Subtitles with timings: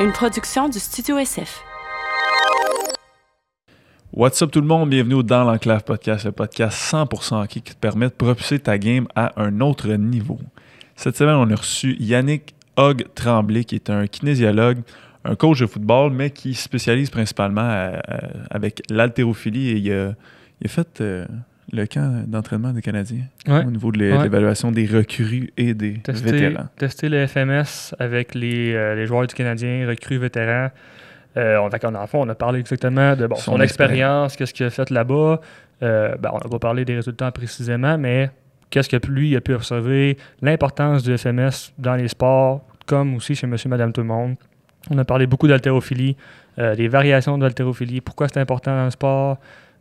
[0.00, 1.62] une production du Studio SF.
[4.14, 7.78] What's up tout le monde, bienvenue Dans l'Enclave Podcast, le podcast 100% hockey qui te
[7.78, 10.38] permet de propulser ta game à un autre niveau.
[10.96, 14.78] Cette semaine, on a reçu Yannick Hogg Tremblay, qui est un kinésiologue,
[15.26, 18.18] un coach de football, mais qui spécialise principalement euh, euh,
[18.50, 20.14] avec l'haltérophilie et il a,
[20.62, 21.26] il a fait euh,
[21.72, 23.64] le camp d'entraînement des Canadiens Ouais.
[23.64, 24.22] au niveau de Ouais.
[24.22, 26.66] l'évaluation des recrues et des Tester, vétérans.
[26.78, 30.70] tester le FMS avec les, euh, les joueurs du Canadien, recrues, vétérans.
[31.36, 34.52] Euh, on, fait en fond, on a parlé exactement de bon, Son son, expérience, qu'est-ce
[34.52, 35.40] qu'il a fait là-bas.
[35.82, 38.30] Euh, ben, on n'a pas parlé des résultats précisément, mais
[38.70, 43.46] qu'est-ce que lui a pu observer, l'importance du FMS dans les sports, comme aussi chez
[43.46, 44.34] monsieur, madame, tout le monde.
[44.90, 46.16] On a parlé beaucoup d'haltérophilie,
[46.58, 49.38] euh, des variations de l'haltérophilie, pourquoi c'est important dans le sport,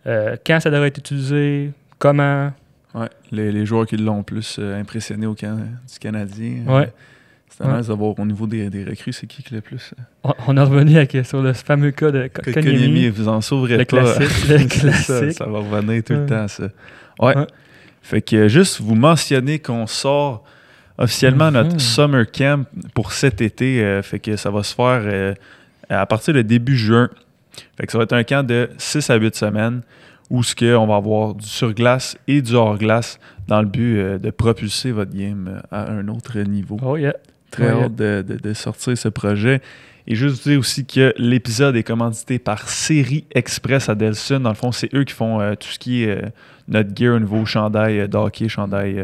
[0.08, 2.52] euh, quand ça devrait être utilisé, comment?
[2.96, 6.64] Ouais, les, les joueurs qui l'ont plus euh, impressionné au camp du Canadien.
[6.68, 6.94] euh, Ouais.
[7.50, 7.78] C'était Ouais.
[7.78, 9.92] nice de voir au niveau des, des recrues, c'est qui qui l'a plus.
[10.26, 13.10] euh, On, on est revenu avec- sur le fameux cas de Kotkaniemi.
[13.10, 13.98] vous en sauverez Le pas.
[14.16, 15.32] classique, le C'est ça, classique.
[15.38, 16.66] Ça, va revenir tout le temps, ça.
[17.20, 17.36] Ouais.
[18.02, 20.44] Fait que euh, juste vous mentionner qu'on sort
[20.98, 21.80] officiellement notre Mhm.
[21.80, 23.84] summer camp pour cet été.
[23.84, 25.34] euh, fait que ça va se faire euh,
[25.90, 27.10] à partir de début juin.
[27.78, 29.82] Fait que ça va être un camp de 6 à 8 semaines
[30.30, 34.18] où ce que on va avoir du sur-glace et du hors-glace dans le but euh,
[34.20, 36.78] de propulser votre game euh, à un autre niveau.
[36.84, 37.16] Oh yeah.
[37.52, 37.84] Très Ouais.
[37.86, 39.62] hâte de, de- de sortir ce projet.
[40.06, 44.40] Et juste vous dire aussi que l'épisode est commandité par Série Express à Delson.
[44.40, 46.30] Dans le fond, c'est eux qui font euh, tout ce qui est euh,
[46.68, 49.04] notre gear au niveau chandail euh, d'hockey, chandail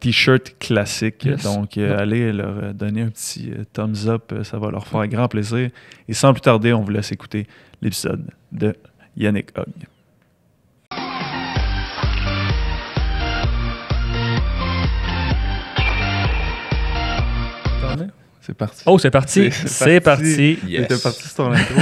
[0.00, 1.24] t-shirt classique.
[1.24, 1.42] Yes.
[1.44, 4.32] Donc, allez leur donner un petit thumbs up.
[4.44, 5.70] ça va leur faire grand plaisir.
[6.08, 7.46] Et sans plus tarder, on vous laisse écouter
[7.80, 8.74] l'épisode de
[9.16, 9.66] Yannick Hogg.
[18.44, 18.82] C'est parti.
[18.86, 19.50] Oh, c'est parti.
[19.52, 20.58] C'est parti.
[20.66, 20.88] Yes.
[20.88, 21.74] T'étais parti sur ton intro.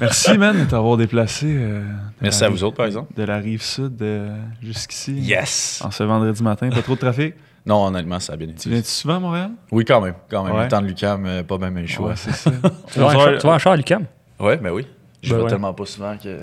[0.00, 1.46] Merci, man, de t'avoir déplacé.
[1.48, 1.86] euh, de
[2.22, 3.12] Merci à vous autres, par exemple.
[3.14, 5.12] De la rive sud euh, jusqu'ici.
[5.14, 5.82] Yes!
[5.84, 6.70] En ce vendredi matin.
[6.70, 7.34] Pas trop de trafic?
[7.66, 8.70] Non, honnêtement, ça a bien Tu été.
[8.70, 9.50] viens-tu souvent à Montréal?
[9.72, 10.14] Oui, quand même.
[10.30, 10.54] Quand même.
[10.54, 10.62] Ouais.
[10.62, 12.10] Le temps de Lucam, euh, pas même un choix.
[12.10, 12.50] Ouais, c'est ça.
[12.92, 14.04] Tu vas en tu vas en char à Lucam?
[14.38, 14.86] Ouais, ben oui.
[15.22, 15.50] Je Ben vais ouais.
[15.50, 16.38] tellement pas souvent que.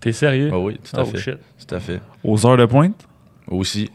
[0.00, 0.50] T'es sérieux?
[0.52, 1.18] Ah oui, tout à oh fait.
[1.18, 1.38] shit.
[1.66, 2.00] Tout à fait.
[2.24, 3.06] Aux heures de pointe?
[3.46, 3.88] Aussi,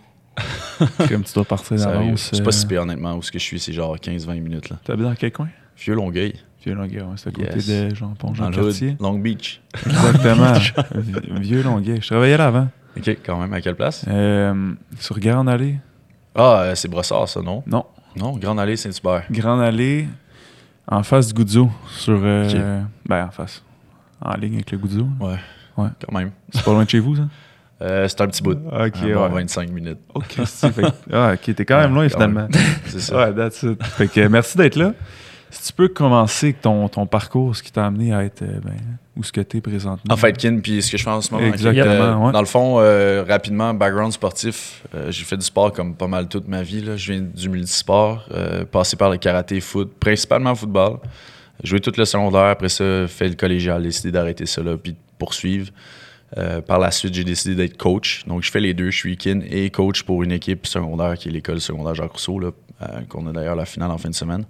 [1.10, 2.30] Comme tu dois partir d'avance.
[2.34, 3.16] C'est pas si euh, pire, honnêtement.
[3.16, 4.70] Où ce que je suis, c'est genre 15-20 minutes.
[4.70, 4.78] là.
[4.84, 5.50] T'habites dans quel coin?
[5.78, 7.68] Vieux Longueuil, Vieux Longueuil, ouais, c'est à côté Yes.
[7.68, 8.98] de Jean Pont, dans Jean le hood, Cartier.
[9.00, 9.62] Long Beach.
[9.86, 10.54] Exactement.
[10.96, 12.00] Vi- Vieux Longueuil.
[12.02, 12.68] Je travaillais là avant.
[12.98, 13.54] Ok, quand même.
[13.54, 14.04] À quelle place?
[14.08, 15.78] Euh, sur Grande Allée?
[16.36, 17.64] Ah, euh, c'est Brossard, ça, non?
[17.68, 17.86] Non.
[18.16, 19.24] Non, Grande Allée, Saint-Hubert.
[19.32, 20.08] Grande Allée,
[20.88, 21.70] en face du Goudzo.
[21.90, 22.20] Sur.
[22.24, 23.64] euh, Ben, en face.
[24.22, 25.08] En ligne avec le Goudzo.
[25.20, 25.36] Ouais.
[25.78, 25.90] Ouais.
[26.06, 26.32] Quand même.
[26.52, 27.24] C'est pas loin de chez vous, ça?
[27.82, 28.52] Euh, c'est un petit bout.
[28.72, 29.42] Ok, Un bon ouais.
[29.42, 30.00] 25 minutes.
[30.28, 30.82] Fait que-
[31.14, 32.48] ah, ok, t'es quand même loin finalement.
[32.88, 33.16] C'est ça.
[33.18, 33.82] Ouais, that's it.
[33.84, 34.94] Fait que merci d'être là.
[35.52, 38.60] Si tu peux commencer avec ton, ton parcours, ce qui t'a amené à être euh,
[38.64, 38.76] ben,
[39.18, 40.14] où ce que t'es présentement.
[40.14, 41.48] En fait, kin, puis ce que je fais en ce moment.
[41.48, 41.54] ok.
[41.54, 42.32] Exactement, ouais.
[42.34, 44.84] Dans le fond, euh, rapidement, background sportif.
[44.94, 46.82] euh, j'ai fait du sport comme pas mal toute ma vie.
[46.82, 46.98] Là.
[46.98, 50.98] Je viens du multisport, euh, passé par le karaté, foot, principalement football.
[51.64, 54.98] Joué tout le secondaire, après ça, fait le collégial, décidé d'arrêter ça là, puis de
[55.18, 55.72] poursuivre.
[56.38, 58.24] Euh, par la suite, j'ai décidé d'être coach.
[58.28, 58.92] Donc, je fais les deux.
[58.92, 62.40] Je suis kin et coach pour une équipe secondaire qui est l'école secondaire Jacques Rousseau,
[62.40, 62.52] là,
[62.82, 64.46] euh, qu'on a d'ailleurs la finale en fin de semaine.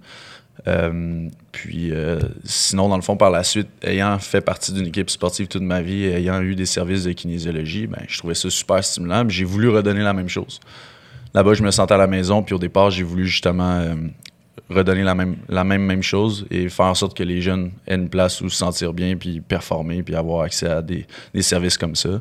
[0.68, 1.92] Euh, puis
[2.44, 5.80] sinon, dans le fond, par la suite, ayant fait partie d'une équipe sportive toute ma
[5.80, 9.26] vie, ayant eu des services de kinésiologie, ben, je trouvais ça super stimulant.
[9.28, 10.60] J'ai voulu redonner la même chose.
[11.32, 13.86] Là-bas, je me sentais à la maison, puis au départ, j'ai voulu justement
[14.68, 17.94] redonner la même, la même, même chose et faire en sorte que les jeunes aient
[17.96, 21.78] une place où se sentir bien, puis performer, puis avoir accès à des, des services
[21.78, 22.20] comme ça.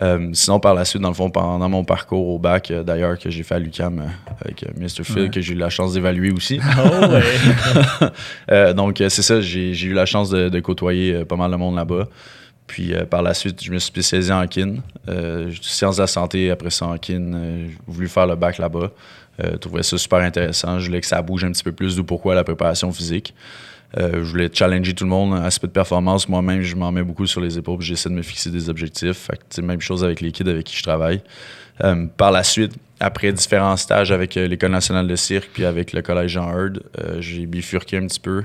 [0.00, 3.18] Euh, sinon, par la suite, dans le fond, pendant mon parcours au bac, euh, d'ailleurs,
[3.18, 5.02] que j'ai fait à l'UCAM avec euh, Mr.
[5.02, 5.28] Phil, Ouais.
[5.28, 6.60] que j'ai eu la chance d'évaluer aussi.
[6.78, 7.06] Oh
[8.52, 8.74] ouais.
[8.74, 11.74] Donc, c'est ça, j'ai j'ai eu la chance de, de côtoyer pas mal de monde
[11.74, 12.06] là-bas.
[12.68, 14.76] Puis par la suite, je me suis spécialisé en kin.
[15.62, 17.32] Sciences de la santé, après ça en kin.
[17.66, 18.90] J'ai voulu faire le bac là-bas.
[19.40, 20.78] Euh, je trouvais ça super intéressant.
[20.78, 23.34] Je voulais que ça bouge un petit peu plus, d'où pourquoi la préparation physique.
[23.96, 26.28] Euh, je voulais challenger tout le monde, aspect de performance.
[26.28, 29.16] Moi-même, je m'en mets beaucoup sur les épaules, j'essaie de me fixer des objectifs.
[29.16, 31.22] Fait que, même chose avec les kids avec qui je travaille.
[31.84, 36.02] Euh, par la suite, après différents stages avec l'École nationale de cirque, puis avec le
[36.02, 36.82] Collège Jean Heard,
[37.20, 38.44] j'ai bifurqué un petit peu.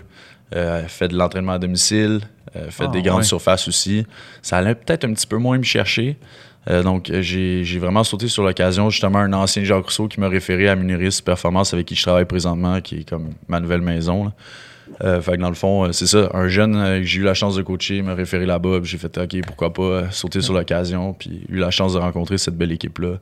[0.87, 2.21] Fait de l'entraînement à domicile,
[2.69, 3.23] fait Ah, des grandes ouais.
[3.23, 4.05] surfaces aussi.
[4.43, 6.17] Ça allait peut-être un petit peu moins me chercher.
[6.69, 8.89] Euh, donc, euh, j'ai vraiment sauté sur l'occasion.
[8.89, 12.25] Justement, un ancien Jacques Rousseau qui m'a référé à Muniris Performance avec qui je travaille
[12.25, 14.31] présentement, qui est comme ma nouvelle maison.
[15.03, 16.29] Euh, fait que dans le fond, c'est ça.
[16.33, 18.79] Un jeune que j'ai eu la chance de coacher m'a référé là-bas.
[18.83, 21.13] J'ai fait OK, pourquoi pas sauter sur l'occasion.
[21.13, 23.17] Puis eu la chance de rencontrer cette belle équipe-là.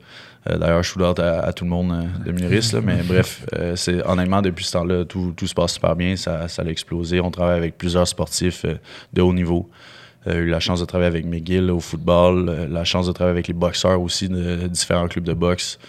[0.46, 2.74] D'ailleurs, je suis à, à tout le monde de Muniris.
[2.74, 3.46] là, mais bref,
[3.76, 6.16] c'est honnêtement, depuis ce temps-là, tout, tout se passe super bien.
[6.16, 7.22] Ça, ça a explosé.
[7.22, 8.66] On travaille avec plusieurs sportifs
[9.14, 9.70] de haut niveau.
[10.28, 13.34] Euh, eu la chance de travailler avec McGill au football, euh, la chance de travailler
[13.34, 15.80] avec les boxeurs aussi de différents clubs de boxe.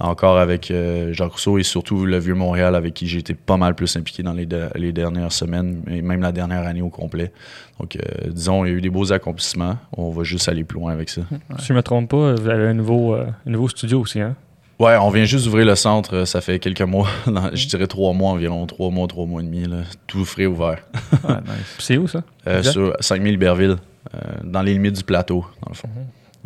[0.00, 3.56] Encore avec euh, Jacques Rousseau et surtout le Vieux Montréal avec qui j'ai été pas
[3.56, 4.46] mal plus impliqué dans les,
[4.76, 7.32] les dernières semaines et même la dernière année au complet.
[7.80, 7.98] Donc,
[8.28, 9.76] disons, il y a eu des beaux accomplissements.
[9.96, 11.22] On va juste aller plus loin avec ça.
[11.58, 14.36] Si je ne me trompe pas, vous avez un nouveau, un nouveau studio aussi, hein?
[14.78, 16.14] Ouais, on vient juste d'ouvrir le centre.
[16.14, 17.08] euh, Ça fait quelques mois.
[17.26, 18.64] dans- je dirais trois mois environ.
[18.66, 19.64] Trois mois, trois mois et demi.
[19.66, 19.78] là.
[20.06, 20.78] tout frais ouvert.
[21.28, 21.74] Ah, nice.
[21.76, 22.22] Puis C'est où ça?
[22.46, 23.76] Euh, sur 5000 Berville,
[24.14, 25.88] euh, dans les limites du plateau, dans le fond.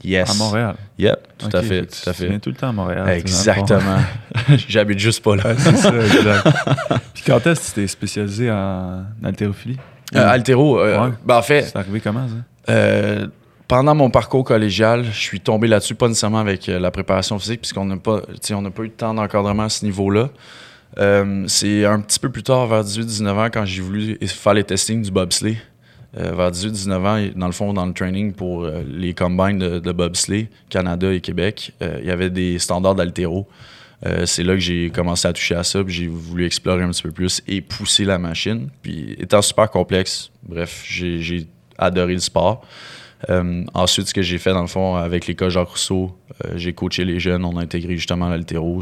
[0.02, 0.30] Yes.
[0.30, 0.74] À Montréal.
[0.98, 1.86] Yep, tout à fait.
[1.86, 2.38] tu- Tout à Tu viens fait.
[2.40, 3.08] tout le temps à Montréal.
[3.10, 3.98] Exactement.
[4.68, 5.44] J'habite juste pas là.
[5.48, 6.48] Ouais, c'est ça, exact.
[7.14, 9.76] Puis quand est-ce que tu t'es spécialisé en haltérophilie?
[10.16, 11.12] Euh, Altéro, euh, Ouais.
[11.24, 12.72] ben, en fait, C'est arrivé comment, ça?
[13.72, 17.62] Pendant mon parcours collégial, je suis tombé là-dessus, pas nécessairement avec euh, la préparation physique,
[17.62, 20.28] puisqu'on n'a pas, pas eu de temps d'encadrement à ce niveau-là.
[20.98, 24.64] Euh, c'est un petit peu plus tard, vers 18-19 ans, quand j'ai voulu faire les
[24.64, 25.56] testings du bobsleigh.
[26.18, 29.78] Euh, vers 18-19 ans, dans le fond, dans le training pour euh, les combines de,
[29.78, 33.48] de bobsleigh, Canada et Québec, il y avait des standards d'altéro.
[34.26, 37.04] C'est là que j'ai commencé à toucher à ça, puis j'ai voulu explorer un petit
[37.04, 38.68] peu plus et pousser la machine.
[38.82, 41.46] Puis étant super complexe, bref, j'ai
[41.78, 42.66] adoré le sport.
[43.30, 46.72] Euh, ensuite, ce que j'ai fait dans le fond avec l'école Jacques Rousseau, euh, j'ai
[46.72, 48.80] coaché les jeunes, on a intégré justement l'altéro.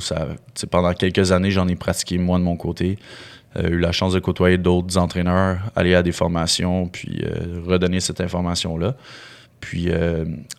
[0.71, 2.99] Pendant quelques années, j'en ai pratiqué moi de mon côté.
[3.57, 8.01] Euh, eu la chance de côtoyer d'autres entraîneurs, aller à des formations, puis euh, redonner
[8.01, 8.95] cette information-là.
[9.61, 9.91] Puis,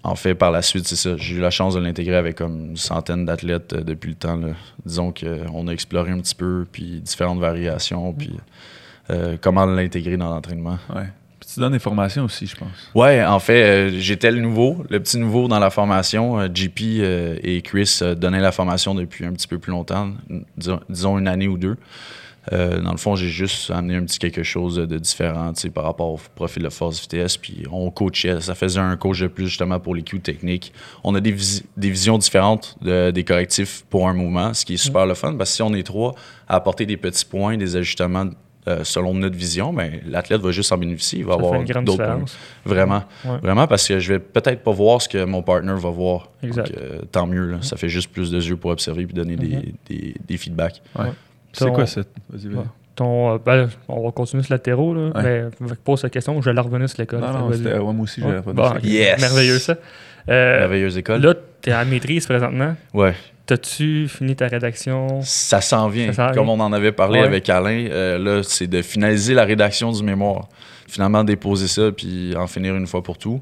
[0.04, 1.18] en fait, par la suite, c'est ça.
[1.18, 4.36] J'ai eu la chance de l'intégrer avec comme une centaine d'athlètes depuis le temps.
[4.36, 4.50] là.
[4.86, 8.32] Disons qu'on a exploré un petit peu, puis différentes variations, puis
[9.42, 10.78] comment l'intégrer dans l'entraînement.
[11.54, 12.70] Tu donnes des formations aussi, je pense.
[12.96, 16.40] Ouais, en fait, euh, j'étais le nouveau, le petit nouveau dans la formation.
[16.40, 20.12] Euh, JP euh, et Chris donnaient la formation depuis un petit peu plus longtemps,
[20.58, 21.76] disons, disons une année ou deux.
[22.52, 26.20] Dans le fond, j'ai juste amené un petit quelque chose de différent par rapport au
[26.34, 27.38] profil de force vitesse.
[27.38, 28.42] Puis on coachait.
[28.42, 30.74] Ça faisait un coach de plus justement pour les cues techniques.
[31.04, 34.74] On a des, visi- des visions différentes de- des correctifs pour un mouvement, ce qui
[34.74, 35.36] est super le fun.
[35.36, 36.16] Parce que si on est trois
[36.48, 38.26] à apporter des petits points, des ajustements
[38.68, 41.20] euh, selon notre vision, ben, l'athlète va juste en bénéficier.
[41.20, 42.26] Il va Ça avoir d'autres points.
[42.66, 43.04] Vraiment.
[43.26, 43.38] Ouais.
[43.42, 46.30] Vraiment, parce que je vais peut-être pas voir ce que mon partner va voir.
[46.44, 46.68] Exact.
[46.72, 47.46] Donc, euh, tant mieux.
[47.52, 47.58] là.
[47.62, 49.40] Ça fait juste plus de yeux pour observer et donner Mhm.
[49.42, 50.82] des, des, des feedbacks.
[51.54, 52.08] C'est Ton- quoi cette.
[52.30, 52.56] Vas-y, vas-y.
[52.58, 52.64] Ouais.
[52.96, 55.22] Ton, euh, ben, on va continuer sur latéraux, là, Ouais.
[55.24, 57.22] mais je pose cette question, je vais la revenir sur l'école.
[57.22, 58.42] Non, non, ouais, moi aussi, Ouais.
[58.46, 58.84] Bon, de ok.
[58.84, 59.20] Yes!
[59.22, 59.76] Merveilleux ça.
[60.30, 61.22] Euh, Merveilleuse école.
[61.22, 62.76] là, tu es à maîtrise présentement.
[62.94, 63.16] ouais.
[63.46, 65.22] T'as-tu fini ta rédaction?
[65.24, 66.14] Ça s'en vient.
[66.14, 67.26] Ça Comme on en avait parlé Ouais.
[67.26, 70.48] avec Alain, euh, là, c'est de finaliser la rédaction du mémoire.
[70.88, 73.42] Finalement, déposer ça puis en finir une fois pour tout.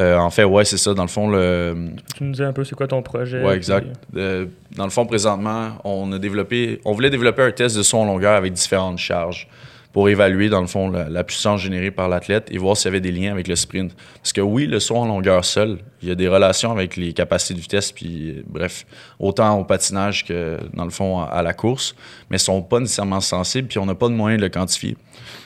[0.00, 0.92] Euh, en fait, ouais, c'est ça.
[0.94, 3.44] Dans le fond, le, Tu nous disais un peu c'est quoi ton projet?
[3.44, 3.86] Ouais, exact.
[4.12, 4.46] puis- Euh,
[4.76, 8.04] dans le fond, présentement, on a développé, on voulait développer un test de son en
[8.06, 9.46] longueur avec différentes charges
[9.94, 13.00] pour évaluer, dans le fond, la, puissance générée par l'athlète et voir s'il y avait
[13.00, 13.94] des liens avec le sprint.
[14.16, 17.12] Parce que oui, le saut en longueur seul, il y a des relations avec les
[17.12, 18.86] capacités de vitesse, puis bref,
[19.20, 21.94] autant au patinage que, dans le fond, à, la course,
[22.28, 24.96] mais ils sont pas nécessairement sensibles, puis on n'a pas de moyen de le quantifier.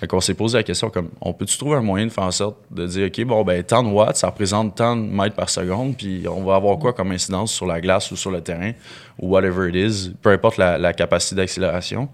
[0.00, 2.30] Fait qu'on s'est posé la question comme, on peut-tu trouver un moyen de faire en
[2.30, 5.50] sorte de dire, OK, bon, ben, tant de watts, ça représente tant de mètres par
[5.50, 8.72] seconde, puis on va avoir quoi comme incidence sur la glace ou sur le terrain,
[9.18, 12.08] ou whatever it is, peu importe la capacité d'accélération.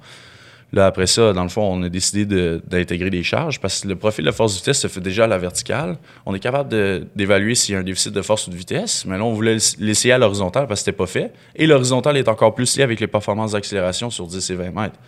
[0.73, 2.27] Là, après ça, dans le fond, on a décidé
[2.67, 5.27] d'intégrer des charges parce que le profil de force de vitesse se fait déjà à
[5.29, 5.99] la verticale.
[6.27, 9.17] On est capable d'évaluer s'il y a un déficit de force ou de vitesse, mais
[9.17, 11.33] là, on voulait l'essayer à l'horizontale parce que c'était pas fait.
[11.55, 14.99] Et l'horizontale est encore plus lié avec les performances d'accélération sur 10 et 20 mètres.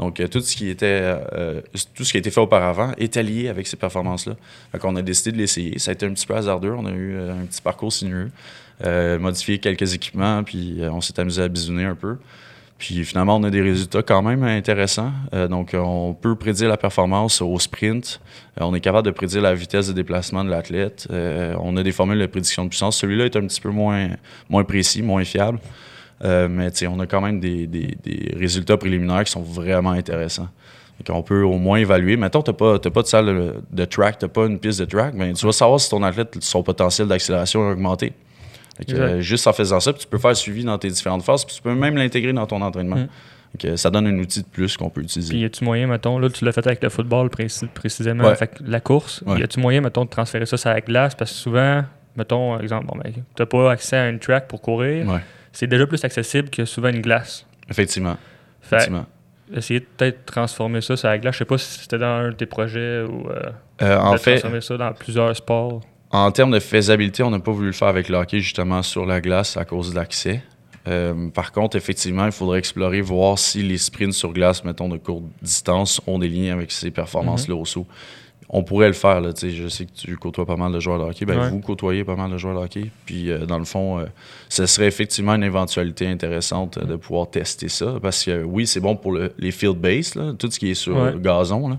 [0.00, 1.60] Donc, euh, tout, ce qui était, euh,
[1.94, 4.34] tout ce qui a été fait auparavant était lié avec ces performances-là.
[4.72, 5.78] Donc, on a décidé de l'essayer.
[5.78, 6.72] Ça a été un petit peu hasardeux.
[6.72, 8.30] On a eu euh, un petit parcours sinueux,
[9.18, 12.16] modifié quelques équipements, puis on s'est amusé à bisouner un peu.
[12.80, 15.12] Puis finalement, on a des résultats quand même intéressants.
[15.34, 18.22] Euh, donc, on peut prédire la performance au sprint.
[18.58, 21.06] Euh, on est capable de prédire la vitesse de déplacement de l'athlète.
[21.12, 22.96] Euh, on a des formules de prédiction de puissance.
[22.96, 24.08] Celui-là est un petit peu moins,
[24.48, 25.58] moins précis, moins fiable.
[26.24, 30.48] Euh, mais on a quand même des, des- résultats préliminaires qui sont vraiment intéressants.
[31.04, 32.16] Donc, on peut au moins évaluer.
[32.16, 34.86] Mettons, tu n'as pas, pas de salle de, track, tu n'as pas une piste de
[34.86, 38.14] track, mais tu vas savoir si ton athlète, son potentiel d'accélération a augmenté.
[38.88, 41.22] Que, euh, juste en faisant ça, puis tu peux faire le suivi dans tes différentes
[41.22, 42.96] phases, puis tu peux même l'intégrer dans ton entraînement.
[42.96, 43.08] Mm.
[43.52, 45.30] Donc, euh, ça donne un outil de plus qu'on peut utiliser.
[45.30, 48.36] Puis y a-tu moyen, mettons, là tu l'as fait avec le football précis- précisément, Ouais.
[48.36, 49.40] fait que la course, Ouais.
[49.40, 51.14] y a-tu moyen, mettons, de transférer ça sur la glace?
[51.14, 51.84] Parce que souvent,
[52.16, 55.20] mettons, exemple, bon, ben, tu n'as pas accès à une track pour courir, Ouais,
[55.52, 57.44] c'est déjà plus accessible que souvent une glace.
[57.68, 58.16] effectivement.
[58.62, 59.06] Fait effectivement.
[59.52, 61.34] essayer de peut-être transformer ça sur la glace.
[61.34, 63.50] Je sais pas si c'était dans un de tes projets ou euh,
[63.82, 65.80] Euh, en fait, transformer ça dans plusieurs sports.
[66.10, 69.06] En termes de faisabilité, on n'a pas voulu le faire avec le hockey justement sur
[69.06, 70.42] la glace à cause de l'accès.
[70.88, 74.96] Euh, par contre, effectivement, il faudrait explorer, voir si les sprints sur glace, mettons de
[74.96, 77.86] courte distance, ont des liens avec ces performances-là au saut.
[78.52, 81.04] On pourrait le faire, là, je sais que tu côtoies pas mal de joueurs de
[81.04, 81.24] hockey.
[81.24, 81.50] Ben, Ouais.
[81.50, 82.90] Vous côtoyez pas mal de joueurs de hockey.
[83.06, 84.06] Puis, euh, dans le fond, euh,
[84.48, 87.94] ce serait effectivement une éventualité intéressante euh, de pouvoir tester ça.
[88.02, 90.74] Parce que, oui, c'est bon pour le- les field base, là, tout ce qui est
[90.74, 91.12] sur Ouais.
[91.16, 91.78] gazon là,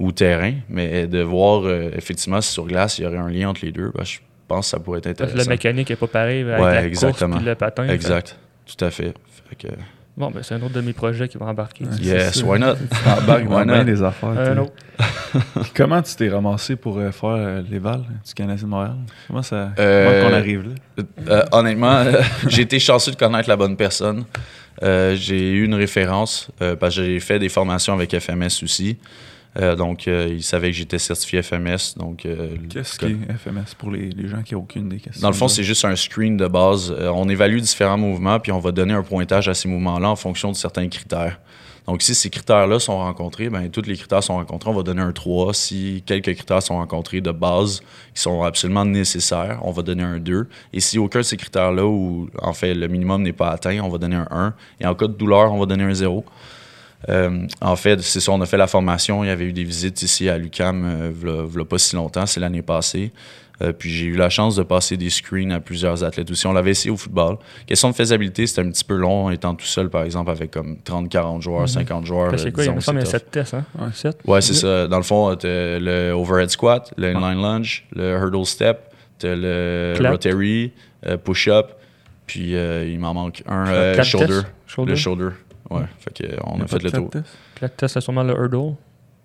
[0.00, 0.54] ou terrain.
[0.68, 3.92] Mais de voir, effectivement, si sur glace, il y aurait un lien entre les deux,
[3.94, 5.36] ben, je pense que ça pourrait être intéressant.
[5.36, 7.34] la mécanique n'est pas pareille avec Ouais, la exactement.
[7.36, 7.86] course et le patin.
[7.86, 8.36] Fait- Exact.
[8.66, 9.14] Tout à fait.
[9.48, 9.68] Fait que,
[10.18, 11.84] Bon, ben, c'est un autre de mes projets qui va embarquer.
[11.84, 11.90] Ouais.
[12.00, 12.74] yes, why not?
[13.06, 13.84] Embarque Why dans bien not?
[13.84, 14.30] des affaires.
[14.30, 14.64] Un toi.
[14.64, 14.72] autre.
[15.76, 18.96] Comment tu t'es ramassé pour euh, faire euh, les Vals du Canadien de Montréal?
[19.28, 21.04] Comment ça Euh, comment qu'on arrive là?
[21.28, 24.24] Euh, honnêtement, euh, j'ai été chanceux de connaître la bonne personne.
[24.82, 28.98] Euh, j'ai eu une référence euh, parce que j'ai fait des formations avec FMS aussi.
[29.56, 31.96] Euh, donc, euh, il savait que j'étais certifié FMS.
[31.96, 34.98] Donc, euh, Qu'est-ce con- qui est FMS pour les, les gens qui n'ont aucune des
[34.98, 35.22] questions?
[35.22, 36.92] Dans le fond, c'est juste un screen de base.
[36.92, 40.52] On évalue différents mouvements, puis on va donner un pointage à ces mouvements-là en fonction
[40.52, 41.40] de certains critères.
[41.86, 45.00] Donc, si ces critères-là sont rencontrés, ben, tous les critères sont rencontrés, on va donner
[45.00, 45.54] un 3.
[45.54, 47.80] Si quelques critères sont rencontrés de base
[48.14, 50.46] qui sont absolument nécessaires, on va donner un 2.
[50.74, 53.88] Et si aucun de ces critères-là, ou en fait le minimum n'est pas atteint, on
[53.88, 54.54] va donner un 1.
[54.80, 56.26] Et en cas de douleur, on va donner un 0.
[57.08, 59.22] Euh, en fait, c'est ça, on a fait la formation.
[59.22, 62.26] Il y avait eu des visites ici à l'UCAM, euh, v'là- v'là pas si longtemps,
[62.26, 63.12] c'est l'année passée.
[63.60, 66.46] Euh, puis j'ai eu la chance de passer des screens à plusieurs athlètes aussi.
[66.46, 67.38] On l'avait essayé au football.
[67.66, 70.76] Question de faisabilité, c'était un petit peu long, étant tout seul, par exemple, avec comme
[70.84, 71.66] 30-40 joueurs, Mhm.
[71.68, 72.38] 50 joueurs.
[72.38, 73.64] C'est quoi, il disons, me semble qu'il y a c'est 7 tests, hein?
[73.78, 73.88] Ouais.
[73.92, 74.18] 7?
[74.22, 74.30] tough.
[74.32, 74.86] Ouais, c'est ça.
[74.86, 75.48] Dans le fond, t'as
[75.80, 78.78] le overhead squat, le inline lunge, le hurdle step,
[79.18, 80.12] t'as le Clap.
[80.12, 80.72] rotary,
[81.06, 81.72] euh, push-up,
[82.26, 84.00] puis il m'en manque un?
[84.04, 84.40] Shoulder?
[84.86, 85.28] Le shoulder.
[85.70, 87.10] Ouais, fait que, on a fait le tour.
[87.60, 88.74] la test, c'est sûrement le hurdle.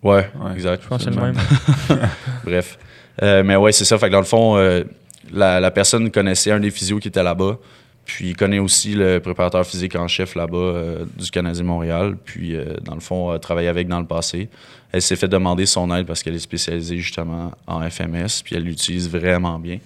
[0.02, 0.52] Ouais, Ouais.
[0.54, 0.84] exact.
[0.84, 1.36] Je pense que c'est le même.
[2.44, 2.78] Bref.
[3.22, 3.98] Euh, mais ouais, c'est ça.
[3.98, 4.84] Fait que dans le fond, euh,
[5.32, 7.58] la, la personne connaissait un des physios qui était là-bas.
[8.06, 12.18] Puis il connaît aussi le préparateur physique en chef là-bas euh, du Canadien Montréal.
[12.26, 14.50] Puis euh, dans le fond, a travaillé avec dans le passé.
[14.92, 18.42] Elle s'est fait demander son aide parce qu'elle est spécialisée justement en FMS.
[18.44, 19.80] Puis elle l'utilise vraiment bien.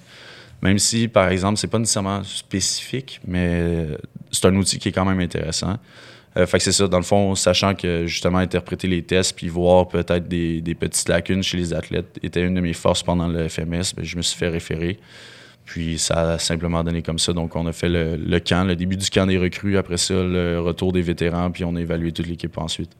[0.63, 3.85] Même si, par exemple, c'est pas nécessairement spécifique, mais
[4.31, 5.77] c'est un outil qui est quand même intéressant.
[6.37, 9.47] Euh, fait que c'est ça, dans le fond, sachant que justement interpréter les tests puis
[9.49, 13.27] voir peut-être des, des petites lacunes chez les athlètes était une de mes forces pendant
[13.27, 14.99] le FMS, ben, je me suis fait référer.
[15.65, 17.33] Puis ça a simplement donné comme ça.
[17.33, 20.13] Donc on a fait le, le camp, le début du camp des recrues, après ça
[20.13, 22.91] le retour des vétérans, puis on a évalué toute l'équipe ensuite.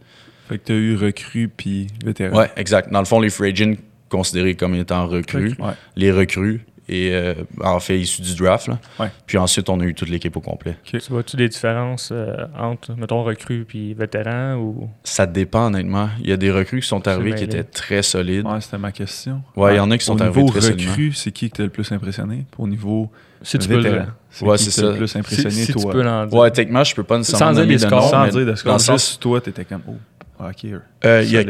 [0.49, 2.37] Fait que tu as eu recrue puis vétéran.
[2.37, 2.91] Ouais, exact.
[2.91, 3.75] Dans le fond, les free agents
[4.09, 5.73] considérés comme étant recrues, Ouais.
[5.95, 8.67] les recrues, et euh, en fait issus du draft.
[8.67, 8.79] Là.
[8.99, 9.11] Ouais.
[9.25, 10.77] Puis ensuite, on a eu toute l'équipe au complet.
[10.83, 14.89] Tu vois-tu des différences euh, entre, mettons, recrues puis vétérans ou?
[15.03, 16.09] Ça dépend, honnêtement.
[16.21, 18.45] Il y a des recrues qui sont arrivés qui étaient très solides.
[18.45, 19.41] Ouais, c'était ma question.
[19.55, 20.91] Ouais, il y en a qui sont Au arrivés très solidement.
[20.91, 22.45] recrue, c'est qui qui t'a le plus impressionné?
[22.57, 23.09] Au niveau
[23.41, 24.03] Si tu peux vétéran, le.
[24.29, 24.91] c'est Ouais, qui c'est qui t'a ça.
[24.91, 25.91] le plus Si, impressionné, si tu toi?
[25.91, 26.37] peux l'en dire.
[26.39, 28.39] Ouais, techniquement, je peux pas nécessairement Sans dire des de scores, nom, Sans mais dire
[28.41, 29.95] de dans score, le sens- toi, t'étais comme, oh,
[30.39, 30.65] ok.
[31.05, 31.43] Euh, il y a-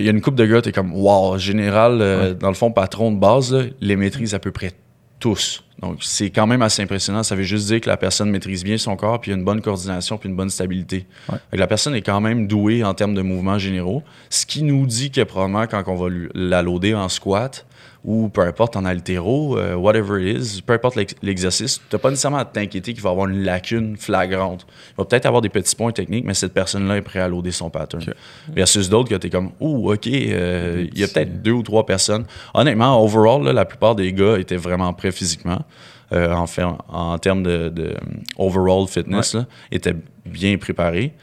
[0.00, 2.34] y, une coupe de gars, t'es comme wow, général, euh, Ouais.
[2.34, 4.72] dans le fond, patron de base, là, les maîtrise à peu près
[5.18, 5.62] tous.
[5.80, 7.22] Donc c'est quand même assez impressionnant.
[7.22, 10.16] Ça veut juste dire que la personne maîtrise bien son corps, puis une bonne coordination,
[10.16, 11.06] puis une bonne stabilité.
[11.28, 11.38] Ouais.
[11.52, 15.10] La personne est quand même douée en termes de mouvements généraux, ce qui nous dit
[15.10, 17.66] que probablement quand on va la loader en squat
[18.04, 22.00] ou peu importe en altéro, euh, whatever it is, peu importe l'ex- l'exercice, tu n'as
[22.00, 24.66] pas nécessairement à t'inquiéter qu'il va avoir une lacune flagrante.
[24.90, 27.52] Il va peut-être avoir des petits points techniques, mais cette personne-là est prête à loader
[27.52, 28.02] son pattern.
[28.52, 31.62] Versus d'autres que tu es comme, ouh, OK, euh, il y a peut-être deux ou
[31.62, 32.24] trois personnes.
[32.54, 35.62] Honnêtement, overall, là, la plupart des gars étaient vraiment prêts physiquement.
[36.12, 37.94] Euh, en, fait, en, termes de, de,
[38.36, 41.14] overall fitness, là, étaient bien préparés.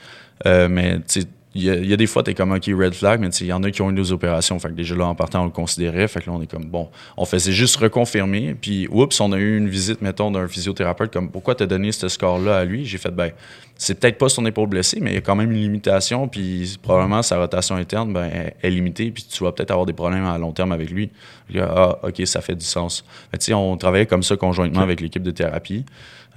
[0.47, 2.51] Euh, mais tu sais, il y, a- il y a des fois, tu es comme,
[2.51, 4.57] OK, red flag, mais il y en a qui ont eu des opérations.
[4.59, 6.07] Fait que déjà là, en partant, on le considérait.
[6.07, 8.55] Fait que là, on est comme, bon, on faisait juste reconfirmer.
[8.59, 12.07] Puis, oups, on a eu une visite, mettons, d'un physiothérapeute, comme, pourquoi t'as donné ce
[12.07, 12.85] score-là à lui?
[12.85, 13.31] J'ai fait, ben,
[13.75, 16.27] c'est peut-être pas son épaule blessée, mais il y a quand même une limitation.
[16.27, 18.29] Puis, probablement, sa rotation interne ben,
[18.61, 19.09] est- limitée.
[19.09, 21.09] Puis, tu vas peut-être avoir des problèmes à long terme avec lui.
[21.51, 23.03] Là, ah, OK, ça fait du sens.
[23.33, 25.83] Tu sais, on travaillait comme ça conjointement avec l'équipe de thérapie.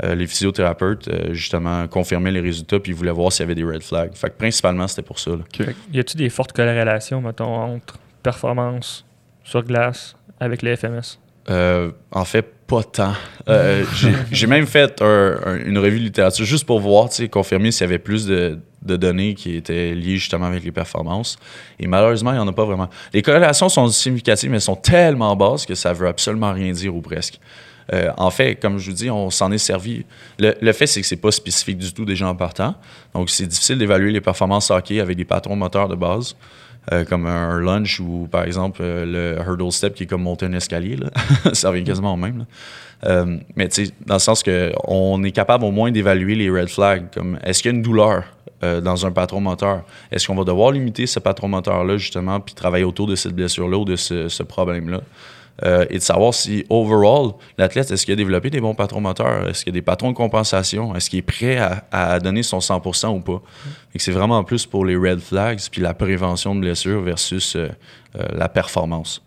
[0.02, 3.54] Euh, les physiothérapeutes, euh, justement, confirmaient les résultats puis ils voulaient voir s'il y avait
[3.54, 4.14] des red flags.
[4.14, 5.32] Fait que principalement, c'était pour ça.
[5.32, 5.38] là.
[5.54, 9.04] Fait que Y a-tu des fortes corrélations, mettons, entre performance
[9.44, 11.18] sur glace avec les FMS
[11.50, 13.12] Euh, en fait, pas tant.
[13.48, 13.84] Euh,
[14.32, 17.70] j'ai- même fait un- un- une revue de littérature juste pour voir, tu sais, confirmer
[17.70, 21.36] s'il y avait plus de, de données qui étaient liées justement avec les performances.
[21.78, 22.88] Et malheureusement, il n'y en a pas vraiment.
[23.12, 26.94] Les corrélations sont significatives, mais elles sont tellement basses que ça veut absolument rien dire
[26.96, 27.38] ou presque.
[27.92, 30.04] Euh, en fait, comme je vous dis, on s'en est servi.
[30.38, 32.74] Le, le fait, c'est que c'est pas spécifique du tout déjà en partant.
[33.14, 36.36] Donc, c'est difficile d'évaluer les performances hockey avec des patrons moteurs de base,
[36.92, 39.04] euh, comme un lunge ou, par exemple, euh,
[39.36, 40.96] le hurdle step qui est comme monter un escalier.
[40.96, 41.10] là.
[41.52, 42.38] ça revient quasiment au même.
[42.38, 42.44] là.
[43.04, 43.68] Euh, mais
[44.06, 47.62] dans le sens que on est capable au moins d'évaluer les red flags, comme est-ce
[47.62, 48.24] qu'il y a une douleur
[48.62, 49.82] dans un patron moteur?
[50.12, 53.76] Est-ce qu'on va devoir limiter ce patron moteur-là, justement, puis travailler autour de cette blessure-là
[53.76, 55.00] ou de ce problème-là?
[55.64, 59.48] Euh, et de savoir si, overall, l'athlète, est-ce qu'il a développé des bons patrons moteurs?
[59.48, 60.94] Est-ce qu'il y a des patrons de compensation?
[60.96, 63.42] Est-ce qu'il est prêt à, à donner son 100% ou pas?
[63.96, 67.68] C'est vraiment plus pour les red flags puis la prévention de blessures versus euh,
[68.16, 69.22] euh, la performance.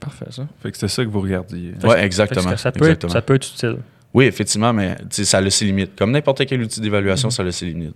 [0.00, 0.46] Parfait, ça.
[0.62, 1.72] Fait que c'est ça que vous regardiez.
[1.72, 2.56] Que exactement.
[2.56, 3.76] ça, peut être, ça peut être utile.
[4.14, 5.94] Oui, effectivement, mais ça a ses limites.
[5.94, 7.32] Comme n'importe quel outil d'évaluation, Mm-hmm.
[7.32, 7.94] ça a ses limites.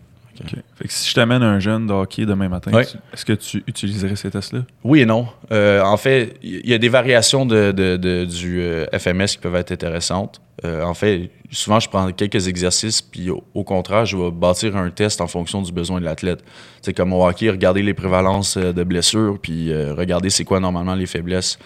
[0.76, 2.82] Fait que si je t'amène un jeune de hockey demain matin, Ouais.
[3.12, 4.60] est-ce que tu utiliserais ces tests-là?
[4.82, 5.26] Oui et non.
[5.52, 9.38] Euh, en fait, il y a des variations de, de- de- du euh, FMS qui
[9.38, 10.40] peuvent être intéressantes.
[10.64, 14.76] Euh, en fait, souvent, je prends quelques exercices, puis au, au contraire, je vais bâtir
[14.76, 16.44] un test en fonction du besoin de l'athlète.
[16.82, 20.94] C'est comme au hockey, regarder les prévalences de blessures, puis euh, regarder c'est quoi normalement
[20.94, 21.58] les faiblesses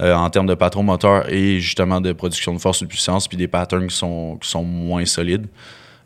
[0.00, 3.28] euh, en termes de patron moteur et justement de production de force ou de puissance,
[3.28, 5.46] puis des patterns qui sont, qui sont moins solides.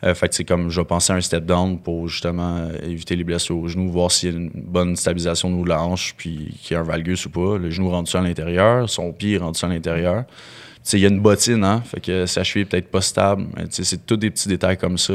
[0.06, 2.78] Euh, fait que c'est comme je vais penser à un step down pour justement euh,
[2.82, 6.14] éviter les blessures au genou, voir s'il y a une bonne stabilisation de la hanche,
[6.16, 7.58] puis qu'il y a un valgus ou pas.
[7.58, 10.24] Le genou rendu à l'intérieur, son pied rendu à l'intérieur.
[10.92, 13.46] Il y a une bottine, hein, fait que sa cheville est peut-être pas stable.
[13.70, 15.12] C'est tous des petits détails comme ça.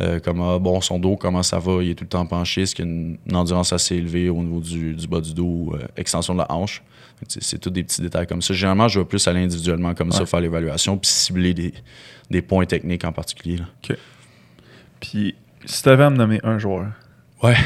[0.00, 2.62] euh, comme ah, bon, son dos, comment ça va, il est tout le temps penché,
[2.62, 6.34] est-ce qu'il y a une, endurance assez élevée au niveau du, bas du dos, extension
[6.34, 6.82] de la hanche.
[7.26, 8.52] C'est tous des petits détails comme ça.
[8.54, 11.72] Généralement, je vais plus aller individuellement comme ça, faire l'évaluation, puis cibler des,
[12.30, 13.58] des points techniques en particulier.
[13.58, 13.94] là.
[15.00, 16.86] Puis si tu avais à me nommer un joueur,
[17.42, 17.56] Ouais.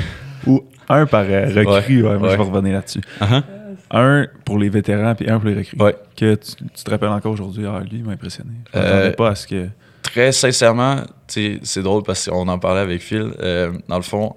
[0.46, 3.00] ou un par recrue, ouais, moi, je vais revenir là-dessus.
[3.20, 3.42] Uh-huh.
[3.90, 5.80] Un pour les vétérans, puis un pour les recrues.
[5.80, 5.96] Ouais.
[6.16, 8.50] Que tu, tu te rappelles encore aujourd'hui, ah, lui, il m'a impressionné.
[8.74, 9.68] Je Euh, pas à ce que.
[10.02, 13.30] Très sincèrement, c'est drôle parce qu'on en parlait avec Phil.
[13.40, 14.34] euh, dans le fond,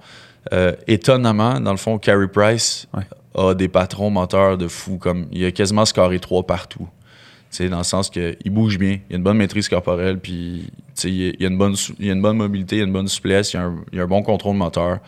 [0.54, 3.04] euh, étonnamment, dans le fond, Carey Price Ouais.
[3.36, 4.98] A des patrons moteurs de fou.
[4.98, 6.88] Comme, il a quasiment scoré trois partout.
[7.70, 10.70] Dans le sens qu'il bouge bien, il a une bonne maîtrise corporelle, puis
[11.04, 14.08] il a- il a une bonne, mobilité, une bonne souplesse, il a un, a un
[14.08, 15.00] bon contrôle moteur.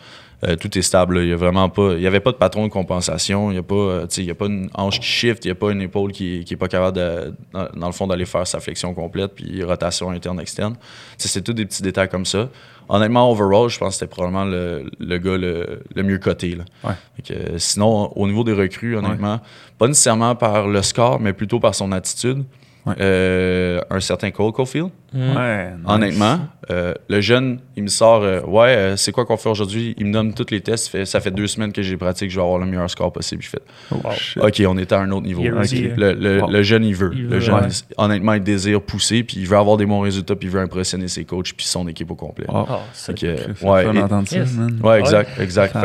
[0.46, 1.16] Euh, tout est stable.
[1.20, 1.24] là.
[1.24, 1.94] Il y a vraiment pas.
[1.94, 3.50] Il n'y avait pas de patron de compensation.
[3.50, 3.76] Il n'y a pas.
[3.76, 5.46] euh, il y a pas une hanche qui shift.
[5.46, 7.94] Il n'y a pas une épaule qui, qui est pas capable de, dans, dans le
[7.94, 10.76] fond d'aller faire sa flexion complète puis rotation interne externe.
[11.18, 12.50] C'est tous des petits détails comme ça.
[12.90, 16.56] Honnêtement, overall, je pense que c'était probablement le, le gars le, le mieux coté.
[16.56, 16.66] Là.
[16.84, 16.94] Ouais.
[17.16, 19.40] Fait que, euh, sinon, au niveau des recrues, honnêtement,
[19.78, 22.44] pas nécessairement par le score, mais plutôt par son attitude.
[22.86, 22.96] Ouais.
[23.00, 24.90] Euh, un certain Cole Caulfield.
[25.14, 25.80] Ouais, nice.
[25.86, 26.40] Honnêtement,
[26.72, 29.94] euh, le jeune, il me sort euh, Ouais, euh, c'est quoi qu'on fait aujourd'hui?
[29.98, 30.88] Il me donne tous les tests.
[30.88, 33.42] Fait- ça fait deux semaines que j'ai pratique, je vais avoir le meilleur score possible.
[33.44, 33.60] Je fais
[33.92, 34.48] Oh, Wow.
[34.48, 35.42] OK, on est à un autre niveau.
[35.44, 36.50] Le, le- Wow.
[36.50, 37.12] le jeune, il veut.
[37.14, 37.68] Il le veut, jeune, ouais.
[37.70, 40.62] il- honnêtement, il désire pousser, puis il veut avoir des bons résultats, puis il veut
[40.62, 42.46] impressionner ses coachs, puis son équipe au complet.
[42.50, 44.58] Oh, Ah, c'est- ouais, et- Yes.
[44.84, 45.76] Ouais, exact, exact.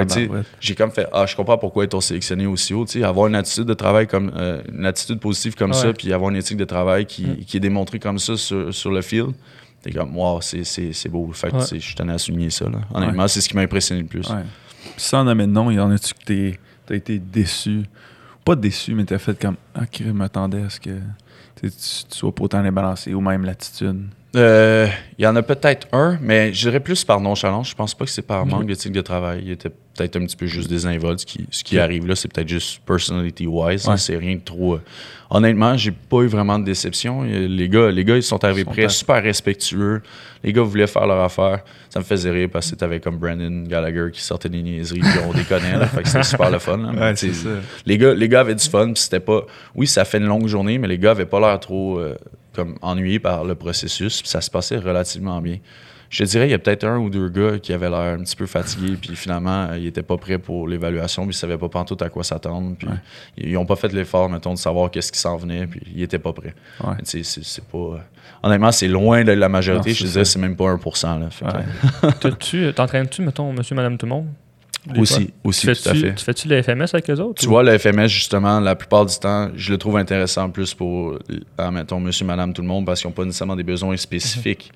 [0.60, 2.84] J'ai comme fait, ah, je comprends pourquoi ils t'ont sélectionné aussi haut.
[2.84, 5.76] tu sais, Avoir une attitude de travail comme, euh, une attitude positive comme Ouais.
[5.76, 7.36] ça, puis avoir une éthique de travail qui, Mm.
[7.46, 9.34] qui est démontrée comme ça sur, sur le field.
[9.82, 11.30] T'es comme, wow, c'est, beau.
[11.32, 11.78] Fait que, Ouais.
[11.80, 12.68] je tenais à souligner ça.
[12.68, 12.78] Là.
[12.92, 14.26] Honnêtement, c'est ce qui m'a impressionné le plus.
[14.26, 17.82] Puis sans nommer de nom, il y en a-tu que t'es- t'as été déçu?
[18.44, 20.98] Pas déçu, mais t'as fait comme Ah, crème, m'attendais à ce que
[21.60, 21.70] tu,
[22.08, 24.06] sois pas autant débalancé ou même l'attitude.
[24.36, 27.70] Euh, Il y en a peut-être un, mais je dirais plus par nonchalance.
[27.70, 29.42] Je pense pas que c'est par manque d'éthique de travail.
[29.44, 31.20] Il était peut-être un petit peu juste désinvolte.
[31.20, 33.86] Ce qui, ce qui arrive là, c'est peut-être juste personality-wise.
[33.88, 33.96] Ouais.
[33.96, 34.74] C'est rien de trop.
[34.76, 34.80] euh,
[35.30, 37.22] Honnêtement, j'ai pas eu vraiment de déception.
[37.24, 40.00] Euh, Les gars, les gars ils sont arrivés Ils sont prêts, à- super respectueux.
[40.42, 41.60] Les gars voulaient faire leur affaire.
[41.90, 45.10] Ça me faisait rire parce que t'avais comme Brandon Gallagher qui sortait des niaiseries, puis
[45.28, 45.76] on déconnait.
[45.78, 46.78] Là, fait que c'était super le fun.
[46.78, 46.92] là.
[47.84, 49.42] Les gars, les gars avaient du fun, puis c'était pas.
[49.74, 52.14] Oui, ça fait une longue journée, mais les gars avaient pas l'air trop euh,
[52.54, 55.58] comme ennuyés par le processus, puis ça se passait relativement bien.
[56.10, 58.20] Je te dirais, il y a peut-être un ou deux gars qui avaient l'air un
[58.22, 61.58] petit peu fatigués, puis finalement, euh, ils étaient pas prêts pour l'évaluation, puis ils savaient
[61.58, 62.94] pas pantoute à quoi s'attendre, puis Ouais.
[63.36, 66.18] ils ont pas fait l'effort, mettons, de savoir qu'est-ce qui s'en venait, puis ils étaient
[66.18, 66.54] pas prêts.
[66.82, 66.94] Ouais.
[67.04, 67.76] C'est c'est pas.
[67.78, 67.96] euh,
[68.42, 69.90] Honnêtement, c'est loin de la majorité.
[69.90, 71.18] Non, je te dirais, c'est même pas 1%.
[71.18, 72.18] Là, que.
[72.20, 74.26] T'as-tu- T'entraînes-tu, mettons, monsieur, madame, tout le monde?
[74.86, 75.24] Des Aussi, fois?
[75.44, 76.14] aussi, Tu tout à fait.
[76.14, 77.40] Tu fais-tu le FMS avec eux autres?
[77.42, 80.72] Tu ou- vois, le FMS, justement, la plupart du temps, je le trouve intéressant plus
[80.72, 81.18] pour,
[81.60, 84.72] euh, mettons, monsieur, madame, tout le monde, parce qu'ils n'ont pas nécessairement des besoins spécifiques.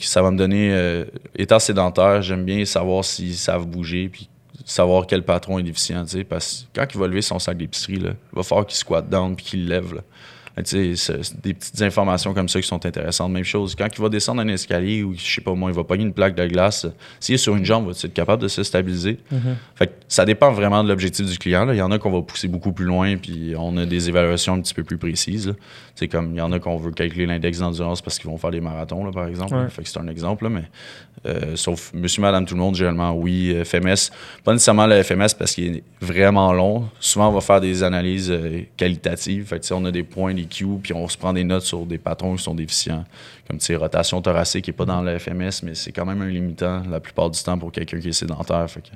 [0.00, 1.04] Ça va me donner, euh,
[1.36, 4.28] étant sédentaire, j'aime bien savoir s'ils savent bouger, puis
[4.64, 8.16] savoir quel patron est déficient, parce que quand il va lever son sac d'épicerie, il
[8.32, 10.02] va falloir qu'il squatte down puis qu'il lève.
[10.64, 13.30] Tu sais, des petites informations comme ça qui sont intéressantes.
[13.30, 15.84] Même chose, quand il va descendre un escalier ou, je sais pas moi, il va
[15.84, 16.86] pogner une plaque de glace,
[17.20, 19.18] s'il est sur une jambe, va-tu être capable de se stabiliser?
[19.74, 21.66] Fait que ça dépend vraiment de l'objectif du client.
[21.66, 21.74] là.
[21.74, 24.54] Il y en a qu'on va pousser beaucoup plus loin, puis on a des évaluations
[24.54, 25.54] un petit peu plus précises.
[25.94, 28.50] C'est comme, il y en a qu'on veut calculer l'index d'endurance parce qu'ils vont faire
[28.50, 29.54] des marathons, là, par exemple.
[29.54, 29.68] Ouais.
[29.68, 30.64] Fait que c'est un exemple, là, mais
[31.26, 34.10] euh, sauf monsieur, madame, tout le monde, généralement, oui, FMS.
[34.44, 36.88] Pas nécessairement le FMS parce qu'il est vraiment long.
[37.00, 39.46] Souvent, on va faire des analyses euh, qualitatives.
[39.46, 41.84] Fait que, on a des points, des Q, puis on se prend des notes sur
[41.86, 43.04] des patrons qui sont déficients.
[43.48, 46.22] Comme, tu sais, rotation thoracique qui n'est pas dans le FMS, mais c'est quand même
[46.22, 48.68] un limitant la plupart du temps pour quelqu'un qui est sédentaire.
[48.70, 48.88] Fait que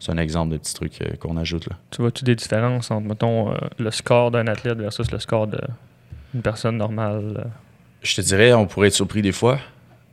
[0.00, 1.76] c'est un exemple de petit truc euh, qu'on ajoute, là.
[1.90, 6.42] Tu vois-tu des différences entre, mettons, euh, le score d'un athlète versus le score d'une
[6.42, 7.42] personne normale?
[7.44, 7.48] euh?
[8.02, 9.58] Je te dirais, on pourrait être surpris des fois.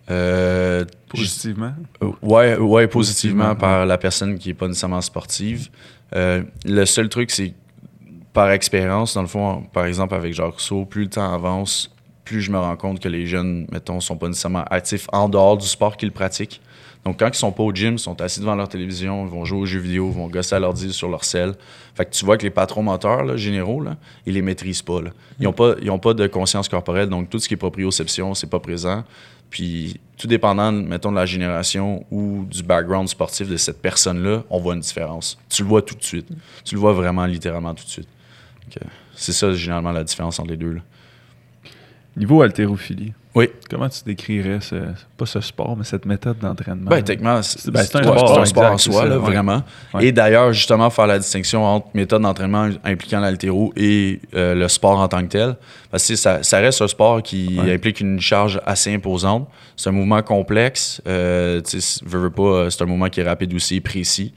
[0.10, 1.74] Euh, Positivement?
[2.02, 5.70] Euh, Ouais, ouais, positivement Positivement, par la personne qui n'est pas nécessairement sportive.
[6.16, 7.54] Euh, le seul truc, c'est
[8.34, 12.42] par expérience, dans le fond, par exemple avec Jacques Rousseau, plus le temps avance, plus
[12.42, 15.68] je me rends compte que les jeunes, mettons, sont pas nécessairement actifs en dehors du
[15.68, 16.62] sport qu'ils pratiquent.
[17.04, 19.44] Donc, quand ils sont pas au gym, ils sont assis devant leur télévision, ils vont
[19.44, 21.56] jouer aux jeux vidéo, ils vont gosser à l'ordi sur leur selle.
[21.96, 25.00] Fait que tu vois que les patrons moteurs là, généraux, là, ils les maîtrisent pas.
[25.40, 28.36] Ils n'ont pas, ils ont pas de conscience corporelle, donc tout ce qui est proprioception,
[28.36, 29.04] c'est pas présent.
[29.50, 34.60] Puis, tout dépendant, mettons, de la génération ou du background sportif de cette personne-là, on
[34.60, 35.38] voit une différence.
[35.50, 36.28] Tu le vois tout de suite.
[36.64, 38.08] Tu le vois vraiment, littéralement tout de suite.
[39.16, 40.74] C'est ça, généralement, la différence entre les deux.
[40.74, 40.82] là.
[42.18, 43.14] Niveau haltérophilie.
[43.34, 43.48] Oui.
[43.70, 44.76] Comment tu décrirais ce,
[45.16, 46.90] pas ce sport, mais cette méthode d'entraînement?
[46.90, 49.26] Ben, techniquement, c'est Ben, un sport, c'est un sport en soi, là, ouais.
[49.26, 49.64] vraiment.
[49.94, 50.08] Ouais.
[50.08, 55.00] Et d'ailleurs, justement, faire la distinction entre méthode d'entraînement impliquant l'haltéro et euh, le sport
[55.00, 55.56] en tant que tel.
[55.90, 57.74] Parce que ça, ça reste un sport qui Ouais.
[57.76, 59.48] implique une charge assez imposante.
[59.78, 61.02] C'est un mouvement complexe.
[61.08, 61.62] Euh,
[62.04, 64.34] veux, veux pas, euh, c'est un mouvement qui est rapide aussi précis.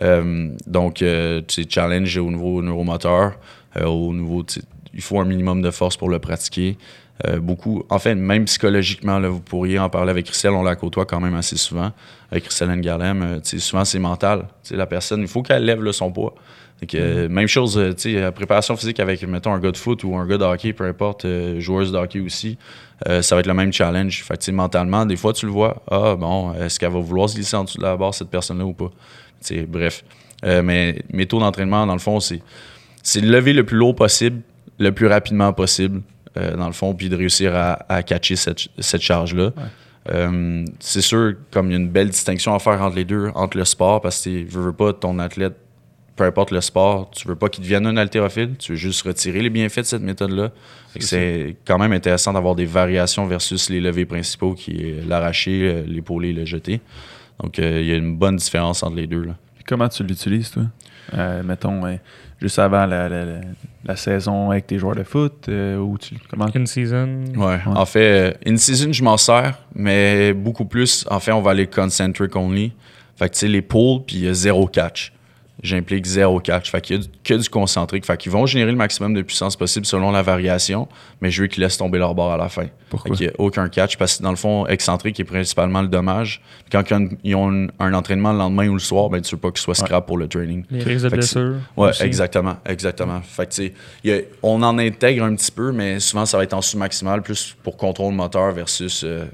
[0.00, 1.04] Euh, donc, tu
[1.48, 3.34] sais, challenge au niveau neuromoteur,
[3.84, 4.44] au niveau,
[4.94, 6.76] il faut un minimum de force pour le pratiquer.
[7.26, 10.74] Euh, beaucoup, en fait, même psychologiquement, là, vous pourriez en parler avec Christelle, on la
[10.74, 11.92] côtoie quand même assez souvent.
[12.30, 14.48] Avec Christelle Ngarlem, euh, souvent c'est mental.
[14.70, 16.34] La personne, il faut qu'elle lève son poids.
[16.94, 20.26] Euh, Même chose, euh, la préparation physique avec, mettons, un gars de foot ou un
[20.26, 22.56] gars de hockey, peu importe, euh, joueuse de hockey aussi,
[23.06, 24.24] euh, ça va être le même challenge.
[24.24, 27.34] Fait que, mentalement, des fois, tu le vois, ah bon, est-ce qu'elle va vouloir se
[27.34, 28.90] glisser en dessous de la barre, cette personne-là, ou pas?
[29.68, 30.04] Bref.
[30.42, 32.40] Euh, mais mes taux d'entraînement, dans le fond, c'est
[33.02, 34.40] c'est de lever le plus lourd possible,
[34.78, 36.02] le plus rapidement possible,
[36.36, 39.52] euh, dans le fond, puis de réussir à, à catcher cette, cette charge-là.
[40.10, 43.30] Euh, c'est sûr, comme il y a une belle distinction à faire entre les deux,
[43.34, 45.54] entre le sport, parce que tu veux, veux pas ton athlète,
[46.16, 49.40] peu importe le sport, tu veux pas qu'il devienne un haltérophile, tu veux juste retirer
[49.42, 50.50] les bienfaits de cette méthode-là.
[50.98, 55.82] C'est quand même intéressant d'avoir des variations versus les levées principaux qui est l'arracher, euh,
[55.86, 56.80] l'épauler, le jeter.
[57.42, 59.22] Donc, euh, il y a une bonne différence entre les deux.
[59.22, 59.36] Là.
[59.66, 60.64] Comment tu l'utilises, toi?
[61.14, 61.94] Euh, mettons, euh,
[62.40, 63.40] juste avant la, la- la-
[63.84, 66.46] la saison avec tes joueurs de foot, euh, ou tu, comment...
[66.54, 67.24] In season?
[67.36, 67.58] Ouais.
[67.66, 71.06] En fait, euh, in season, je m'en sers, mais beaucoup plus.
[71.10, 72.72] En fait, on va aller concentric only.
[73.16, 75.12] Fait que tu sais, les pools, puis il y a zéro catch.
[75.62, 76.70] J'implique zéro catch.
[76.70, 78.06] Fait qu'il y a du- que du concentrique.
[78.06, 80.88] Fait qu'ils vont générer le maximum de puissance possible selon la variation,
[81.20, 82.66] mais je veux qu'ils laissent tomber leur bord à la fin.
[82.88, 83.10] Pourquoi?
[83.10, 85.88] Fait qu'il n'y a aucun catch parce que dans le fond, excentrique est principalement le
[85.88, 86.40] dommage.
[86.72, 89.34] Quand ils ont, ils ont un, un entraînement le lendemain ou le soir, ben tu
[89.34, 90.64] veux pas qu'ils soient scrap pour le training.
[90.70, 91.54] Les risques de blessure?
[91.76, 92.02] Ouais, aussi.
[92.04, 93.20] exactement, exactement.
[93.22, 96.24] Fait que, tu sais, il y a- on en intègre un petit peu, mais souvent,
[96.26, 99.26] ça va être en sous-maximal, plus pour contrôle moteur versus, euh,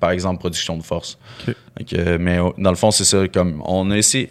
[0.00, 1.18] par exemple, production de force.
[1.46, 1.54] Ok.
[1.78, 3.28] Fait que, mais euh, dans le fond, c'est ça.
[3.28, 4.30] Comme on a essayé,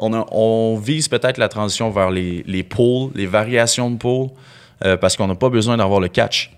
[0.00, 2.66] on, vise peut-être la transition vers les, les
[3.14, 4.30] les variations de pulls,
[4.84, 6.52] euh, parce qu'on n'a pas besoin d'avoir le catch.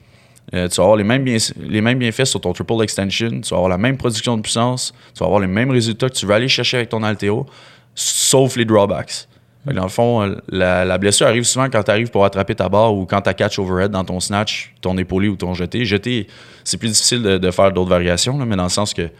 [0.52, 3.56] Euh, tu vas avoir les mêmes, les mêmes bienfaits sur ton triple extension, tu vas
[3.56, 6.34] avoir la même production de puissance, tu vas avoir les mêmes résultats que tu vas
[6.34, 7.46] aller chercher avec ton altéro,
[7.94, 9.28] sauf les drawbacks.
[9.66, 13.04] Dans le fond, la, blessure arrive souvent quand tu arrives pour attraper ta barre ou
[13.04, 15.84] quand tu catch overhead dans ton snatch, ton épaulé ou ton jeté.
[15.84, 16.28] Jeté,
[16.64, 19.10] c'est plus difficile de, faire d'autres variations, mais dans le sens que,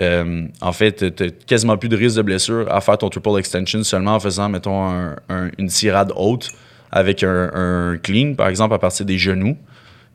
[0.00, 3.82] euh, en fait, tu quasiment plus de risque de blessure à faire ton triple extension
[3.82, 6.50] seulement en faisant, mettons, un- un- une tirade haute
[6.92, 9.56] avec un, clean, par exemple, à partir des genoux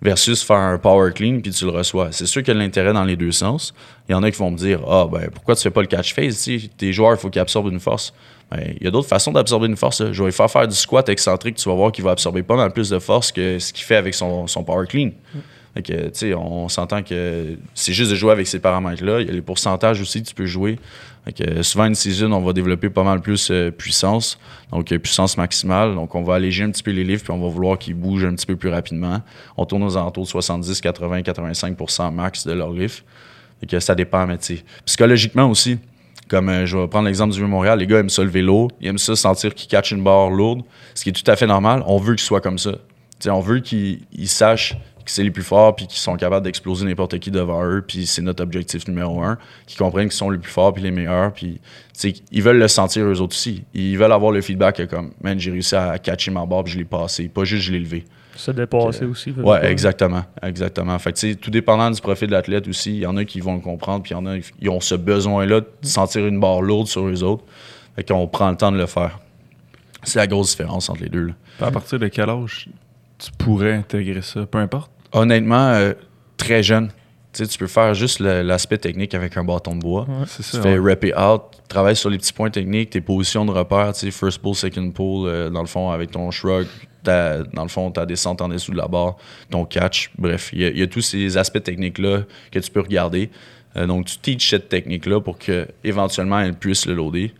[0.01, 2.09] versus faire un power clean puis tu le reçois.
[2.11, 3.73] C'est sûr qu'il y a de l'intérêt dans les deux sens.
[4.07, 5.87] Il y en a qui vont me dire Ah, ben pourquoi tu fais pas le
[5.87, 8.13] catch phase sais, Tes joueurs, il faut qu'ils absorbent une force.
[8.51, 10.11] Ben, il y a d'autres façons d'absorber une force.
[10.11, 12.71] Je vais faire faire du squat excentrique, tu vas voir qu'il va absorber pas mal
[12.71, 15.11] plus de force que ce qu'il fait avec son, son power clean.
[15.75, 19.19] Fait que, tu sais, on s'entend que c'est juste de jouer avec ces paramètres-là.
[19.19, 20.79] Il y a les pourcentages aussi que tu peux jouer.
[21.63, 24.39] Souvent, une season, on va développer pas mal plus euh, puissance,
[24.71, 25.95] donc euh, puissance maximale.
[25.95, 28.25] Donc, on va alléger un petit peu les livres, puis on va vouloir qu'ils bougent
[28.25, 29.21] un petit peu plus rapidement.
[29.57, 33.03] On tourne aux alentours de 70, 80, 85% max de leur lift.
[33.59, 35.79] Fait que ça dépend, mais tu psychologiquement aussi,
[36.29, 38.87] comme euh, je vais prendre l'exemple du Vieux-Montréal, les gars aiment ça lever lourd, ils
[38.87, 40.61] aiment ça sentir qu'ils catchent une barre lourde,
[40.93, 41.83] ce qui est tout à fait normal.
[41.87, 42.75] On veut qu'ils soient comme ça.
[43.27, 46.85] on veut qu'ils ils sachent que c'est les plus forts puis qu'ils sont capables d'exploser
[46.85, 49.37] n'importe qui devant eux puis c'est notre objectif numéro un
[49.67, 51.61] qu'ils comprennent qu'ils sont les plus forts puis les meilleurs puis
[52.31, 55.39] ils veulent le sentir eux autres aussi ils veulent avoir le feedback que comme man
[55.39, 58.03] j'ai réussi à catcher ma barre puis je l'ai passé pas juste je l'ai levé
[58.35, 59.31] Se dépasser aussi.
[59.31, 59.63] pas.
[59.69, 60.25] exactement.
[60.43, 60.99] Exactement.
[60.99, 63.53] Fait que, tout dépendant du profil de l'athlète aussi, il y en a qui vont
[63.55, 66.61] le comprendre, puis il y en a qui ont ce besoin-là de sentir une barre
[66.61, 67.45] lourde sur eux autres.
[67.95, 69.19] Fait qu'on prend le temps de le faire.
[70.03, 71.27] C'est la grosse différence entre les deux.
[71.27, 71.33] là.
[71.67, 72.67] À partir de quel âge
[73.17, 74.91] tu pourrais intégrer ça, peu importe?
[75.11, 75.93] Honnêtement, euh,
[76.37, 76.89] très jeune.
[77.33, 80.05] Tu sais, tu peux faire juste l'aspect technique avec un bâton de bois.
[80.07, 80.25] Ouais.
[80.27, 80.61] C'est Tu ça.
[80.61, 80.91] fais ouais.
[80.91, 84.11] rep it out, travaille sur les petits points techniques, tes positions de repère, tu sais,
[84.11, 86.65] first pull, second pull, euh, dans le fond, avec ton shrug,
[87.03, 89.17] ta- dans le fond, ta descente en dessous de la barre,
[89.49, 90.11] ton catch.
[90.17, 93.29] Bref, il y, a- il y a tous ces aspects techniques-là que tu peux regarder.
[93.75, 97.33] Euh, donc, tu teaches cette technique-là pour que éventuellement elle puisse le loader.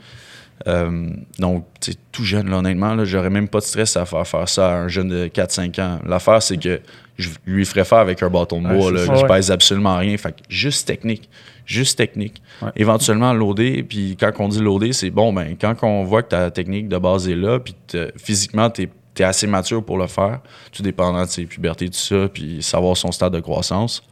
[0.67, 1.65] Euh, donc,
[2.11, 4.87] tout jeune, là, honnêtement, j'aurais même pas de stress à faire faire ça à un
[4.87, 5.99] jeune de 4-5 ans.
[6.05, 6.81] L'affaire, c'est que
[7.17, 8.87] je lui ferais faire avec un bâton de bois.
[8.87, 9.15] c'est là, ça.
[9.15, 9.27] je Ouais.
[9.27, 10.17] pèse absolument rien.
[10.17, 11.29] Fait que juste technique.
[11.65, 12.41] Juste technique.
[12.61, 12.71] Ouais.
[12.75, 13.83] Éventuellement, loader.
[13.83, 16.97] Puis quand on dit loader, c'est bon, ben, quand on voit que ta technique de
[16.97, 17.75] base est là, puis
[18.17, 18.89] physiquement, tu es,
[19.23, 20.41] assez mature pour le faire,
[20.73, 24.03] tout dépendant de ses pubertés, tout ça, puis savoir son stade de croissance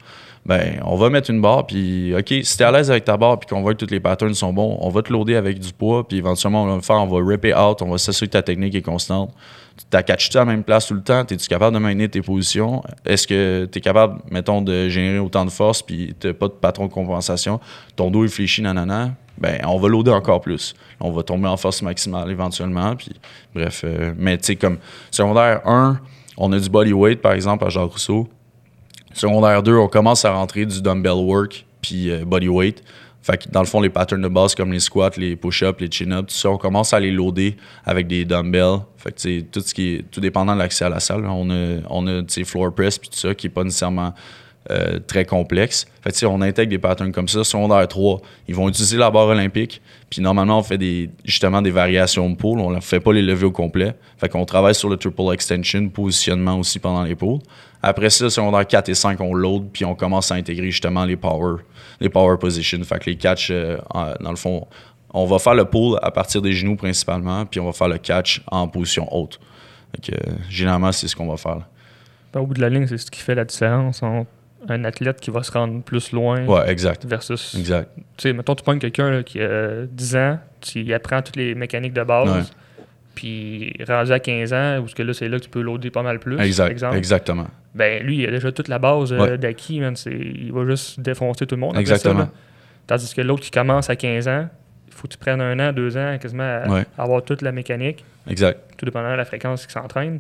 [0.46, 3.40] ben on va mettre une barre puis OK, si t'es à l'aise avec ta barre
[3.40, 5.72] puis qu'on voit que tous les patterns sont bons, on va te loader avec du
[5.72, 8.28] poids puis éventuellement on va le faire, on va rip it out, on va s'assurer
[8.28, 9.34] que ta technique est constante.
[9.78, 12.22] Tu t'as catché à la même place tout le temps, es-tu capable de maintenir tes
[12.22, 12.84] positions?
[13.06, 16.54] Est-ce que tu es capable, mettons, de générer autant de force puis t'as pas de
[16.54, 17.60] patron de compensation,
[17.96, 19.16] ton dos est fléchi, nanana?
[19.38, 20.76] Ben, on va loader encore plus.
[21.00, 22.96] On va tomber en force maximale éventuellement.
[22.96, 23.12] Puis,
[23.54, 24.78] bref, euh, mais tu sais, comme
[25.10, 26.00] secondaire 1,
[26.38, 28.30] on a du body weight, par exemple, à Jacques Rousseau.
[29.14, 32.84] Secondaire 2, on commence à rentrer du dumbbell work puis euh, body weight.
[33.22, 35.90] Fait que dans le fond, les patterns de base comme les squats, les push-ups, les
[35.90, 38.80] chin-ups, tout ça, on commence à les loader avec des dumbbells.
[38.98, 41.26] Fait que tout ce qui est tout dépendant de l'accès à la salle.
[41.26, 44.14] On a, on a floor press puis tout ça qui est pas nécessairement
[44.72, 45.86] euh, très complexe.
[46.02, 47.44] Fait que, on intègre des patterns comme ça.
[47.44, 49.82] Secondaire 3, ils vont utiliser la barre olympique.
[50.10, 52.60] Puis normalement, on fait des, justement des variations de pôles.
[52.60, 53.94] On ne fait pas les levées au complet.
[54.18, 57.40] Fait qu'on travaille sur le triple extension, positionnement aussi pendant les pôles.
[57.86, 61.18] Après ça, secondaire 4 et 5, on load, puis on commence à intégrer justement les
[61.18, 61.58] power,
[62.00, 62.82] les power positions.
[62.84, 63.78] Fait que les catch, euh,
[64.22, 64.66] dans le fond,
[65.14, 67.98] on va faire le pull à partir des genoux principalement, puis on va faire le
[67.98, 69.40] catch en position haute.
[69.96, 71.56] Fait que, euh, généralement, c'est ce qu'on va faire.
[71.58, 71.68] là.
[72.34, 74.28] Ben, au bout de la ligne, c'est ce qui fait la différence entre
[74.70, 77.06] un athlète qui va se rendre plus loin Ouais, exact.
[77.06, 77.54] versus.
[77.54, 77.90] Exact.
[77.96, 81.92] Tu sais, mettons, tu pognes quelqu'un qui a 10 ans, tu apprends toutes les mécaniques
[81.94, 82.42] de base, Ouais.
[83.16, 85.90] Puis rendu à 15 ans, où ce que là, c'est là que tu peux loader
[85.92, 86.72] pas mal plus, par Exact.
[86.72, 86.98] exemple.
[86.98, 87.48] Exactement.
[87.76, 89.38] Ben, lui, il a déjà toute la base euh, Ouais.
[89.38, 89.96] d'acquis, man.
[90.06, 91.72] Il va juste défoncer tout le monde.
[91.72, 92.26] après Exactement.
[92.26, 92.32] ça.
[92.88, 94.48] Tandis que l'autre qui commence à 15 ans,
[94.88, 96.86] il faut que tu prennes un an, deux ans, quasiment à Ouais.
[96.98, 98.60] avoir toute la mécanique, Exact.
[98.78, 100.20] tout dépendant de la fréquence qu'il s'entraîne.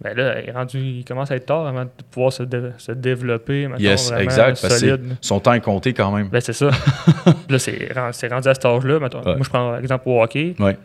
[0.00, 2.70] Ben là, il, est rendu, il commence à être tard avant de pouvoir se, dé-
[2.78, 3.68] se développer.
[3.78, 4.60] Yes, exact.
[4.60, 5.16] Parce que solide.
[5.20, 6.28] son temps est compté quand même.
[6.28, 6.70] Ben, c'est ça.
[7.50, 8.98] là, c'est ren- c'est rendu à cet âge-là.
[8.98, 9.08] Ouais.
[9.10, 10.54] Moi, je prends l'exemple au hockey.
[10.60, 10.76] Ouais.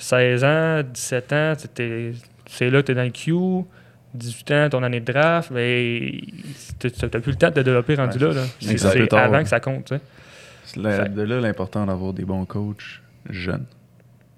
[0.00, 1.52] 16 ans, 17 ans,
[2.46, 3.64] c'est là que tu es dans le queue.
[4.12, 6.10] 18 ans, ton année de draft, ben,
[6.80, 8.34] tu n'as plus le temps de te développer rendu Ouais.
[8.34, 8.40] là.
[8.40, 8.46] là.
[8.60, 9.42] C'est avant ouais.
[9.44, 9.84] que ça compte.
[9.84, 10.00] tu sais.
[10.64, 13.66] C'est de là l'important d'avoir des bons coachs jeunes.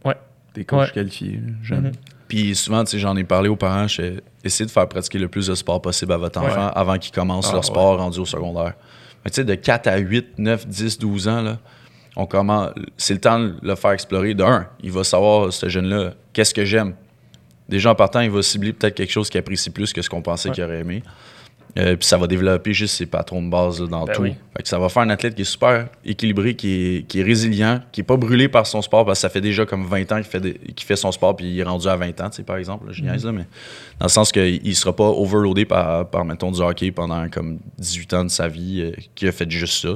[0.04, 0.16] Ouais.
[0.54, 0.90] Des coachs Ouais.
[0.92, 1.84] qualifiés, jeunes.
[1.86, 1.92] Mhm.
[2.28, 5.18] Puis souvent, tu sais, j'en ai parlé aux parents, je fais, essayez de faire pratiquer
[5.18, 6.46] le plus de sport possible à votre Ouais.
[6.50, 7.66] enfant avant qu'il commence Ah, leur ouais.
[7.66, 8.74] sport rendu au secondaire.
[9.24, 11.58] Mais tu sais, de 4 à 8, 9, 10, 12 ans, là,
[12.16, 14.34] on commence, c'est le temps de le faire explorer.
[14.34, 16.94] De un, il va savoir, ce jeune-là, qu'est-ce que j'aime.
[17.68, 20.20] Déjà, en partant, il va cibler peut-être quelque chose qu'il apprécie plus que ce qu'on
[20.22, 20.54] pensait Ouais.
[20.54, 21.02] qu'il aurait aimé.
[21.78, 24.22] Euh, puis ça va développer juste ses patrons de base là, dans Ben tout.
[24.22, 24.34] oui.
[24.54, 27.22] Fait que ça va faire un athlète qui est super équilibré, qui est, qui est
[27.22, 30.12] résilient, qui est pas brûlé par son sport parce que ça fait déjà comme 20
[30.12, 32.58] ans qu'il fait, son sport puis il est rendu à 20 ans, tu sais, par
[32.58, 32.88] exemple.
[32.88, 33.46] Là, je niaise, là, mais
[33.98, 37.58] dans le sens qu'il il sera pas overloadé par, par, mettons, du hockey pendant comme
[37.78, 39.94] 18 ans de sa vie, euh, qui a fait juste ça.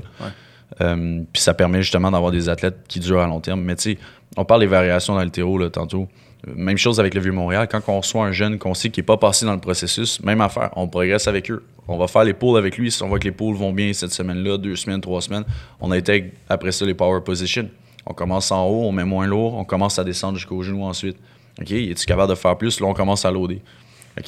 [0.81, 3.62] Euh, puis ça permet justement d'avoir des athlètes qui durent à long terme.
[3.62, 3.98] Mais tu sais,
[4.37, 6.09] on parle des variations dans le terreau là, tantôt.
[6.46, 7.66] Même chose avec le Vieux-Montréal.
[7.70, 10.40] Quand on reçoit un jeune qu'on sait qui n'est pas passé dans le processus, même
[10.40, 11.64] affaire, on progresse avec eux.
[11.88, 12.90] On va faire les pools avec lui.
[12.90, 15.44] Si on voit que les pools vont bien cette semaine-là, deux semaines, trois semaines,
[15.81, 17.68] on intègre après ça les power positions.
[18.07, 21.16] On commence en haut, on met moins lourd, on commence à descendre jusqu'au genou ensuite.
[21.61, 22.81] OK, es-tu capable de faire plus?
[22.81, 23.62] Là, on commence à loader.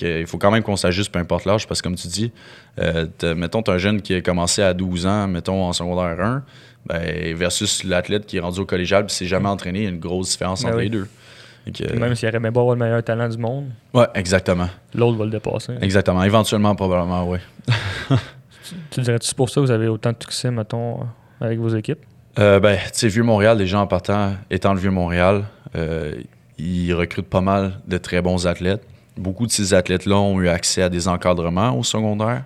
[0.00, 2.32] Il faut quand même qu'on s'ajuste, peu importe l'âge, parce que comme tu dis,
[2.78, 6.42] euh, mettons, tu un jeune qui a commencé à 12 ans, mettons, en secondaire 1,
[6.86, 9.90] ben, versus l'athlète qui est rendu au collégial et s'est jamais entraîné, il y a
[9.90, 10.84] une grosse différence Ben entre oui.
[10.84, 11.08] les deux.
[11.74, 14.68] Que, Même s'il aurait beau avoir le meilleur talent du monde, ouais, exactement.
[14.94, 15.74] l'autre va le dépasser.
[15.82, 16.22] Exactement.
[16.22, 17.38] Éventuellement, probablement, oui.
[18.90, 21.00] Tu dirais-tu c'est pour ça que vous avez autant de succès, mettons,
[21.40, 22.00] avec vos équipes?
[22.38, 25.44] Euh, ben, tu sais, Vieux-Montréal, les gens en partant, étant le Vieux-Montréal,
[25.76, 26.14] euh,
[26.58, 28.82] ils recrutent pas mal de très bons athlètes.
[29.18, 32.44] Beaucoup de ces athlètes-là ont eu accès à des encadrements au secondaire.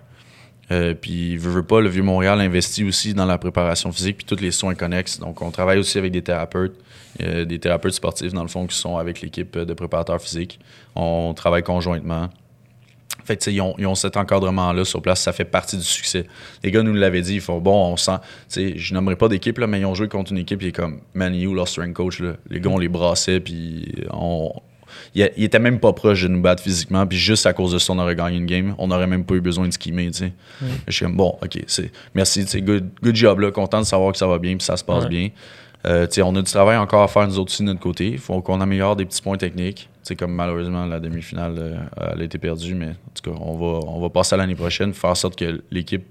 [0.71, 4.41] Euh, puis, veut, veut pas, le Vieux-Montréal investit aussi dans la préparation physique puis tous
[4.41, 5.19] les soins connexes.
[5.19, 6.75] Donc, on travaille aussi avec des thérapeutes,
[7.21, 10.59] euh, des thérapeutes sportifs, dans le fond, qui sont avec l'équipe de préparateurs physiques.
[10.95, 12.29] On travaille conjointement.
[13.25, 16.25] Fait que, ils ont, cet encadrement-là sur place, ça fait partie du succès.
[16.63, 18.17] Les gars nous l'avaient dit, ils font bon, on sent.
[18.49, 21.53] je nommerai pas d'équipe, mais ils ont joué contre une équipe, qui est comme Manu,
[21.53, 22.21] leur strength coach.
[22.49, 24.51] Les gars, on les brassait, puis on,
[25.15, 27.93] il, était même pas proche de nous battre physiquement, puis juste à cause de ça,
[27.93, 28.75] on aurait gagné une game.
[28.77, 30.33] On n'aurait même pas eu besoin de skimmer, tu sais.
[30.87, 34.11] Je suis comme, bon, ok, c'est, merci, tu good, good job, là, content de savoir
[34.11, 35.29] que ça va bien, puis ça se passe bien.
[35.85, 38.11] Euh, on a du travail encore à faire nous autres aussi de notre côté.
[38.11, 39.89] Il faut qu'on améliore des petits points techniques.
[40.01, 41.75] sais comme malheureusement la demi-finale euh,
[42.13, 44.55] elle a été perdue, mais en tout cas, on va, on va passer à l'année
[44.55, 46.05] prochaine, faire en sorte que l'équipe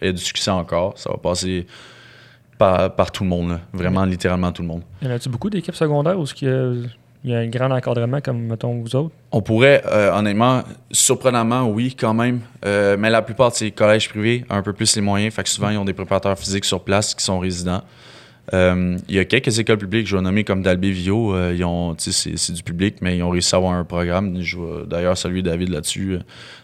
[0.00, 0.96] ait du succès encore.
[0.96, 1.66] Ça va passer
[2.56, 4.82] par, par tout le monde, vraiment littéralement tout le monde.
[5.02, 6.46] Y en a-tu beaucoup d'équipes secondaires où ce qui
[7.24, 9.14] il y a un grand encadrement comme, mettons, vous autres?
[9.32, 12.40] On pourrait, euh, honnêtement, surprenamment, oui, quand même.
[12.64, 15.34] Euh, mais la plupart de ces collèges privés ont un peu plus les moyens.
[15.34, 17.82] Fait que souvent, ils ont des préparateurs physiques sur place qui sont résidents.
[18.54, 21.36] Euh, il y a quelques écoles publiques, je vais nommer comme Dalby Vio.
[21.50, 24.40] ils ont, c'est, du public, mais ils ont réussi à avoir un programme.
[24.40, 26.18] Je vais d'ailleurs saluer David là-dessus,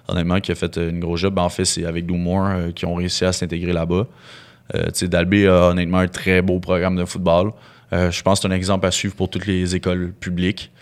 [0.09, 1.39] honnêtement, qui a fait une grosse job.
[1.39, 4.07] En fait, c'est avec Moore qui ont réussi à s'intégrer là-bas.
[5.03, 7.53] Dalby a honnêtement un très beau programme de football.
[7.93, 10.73] Euh, je pense que c'est un exemple à suivre pour toutes les écoles publiques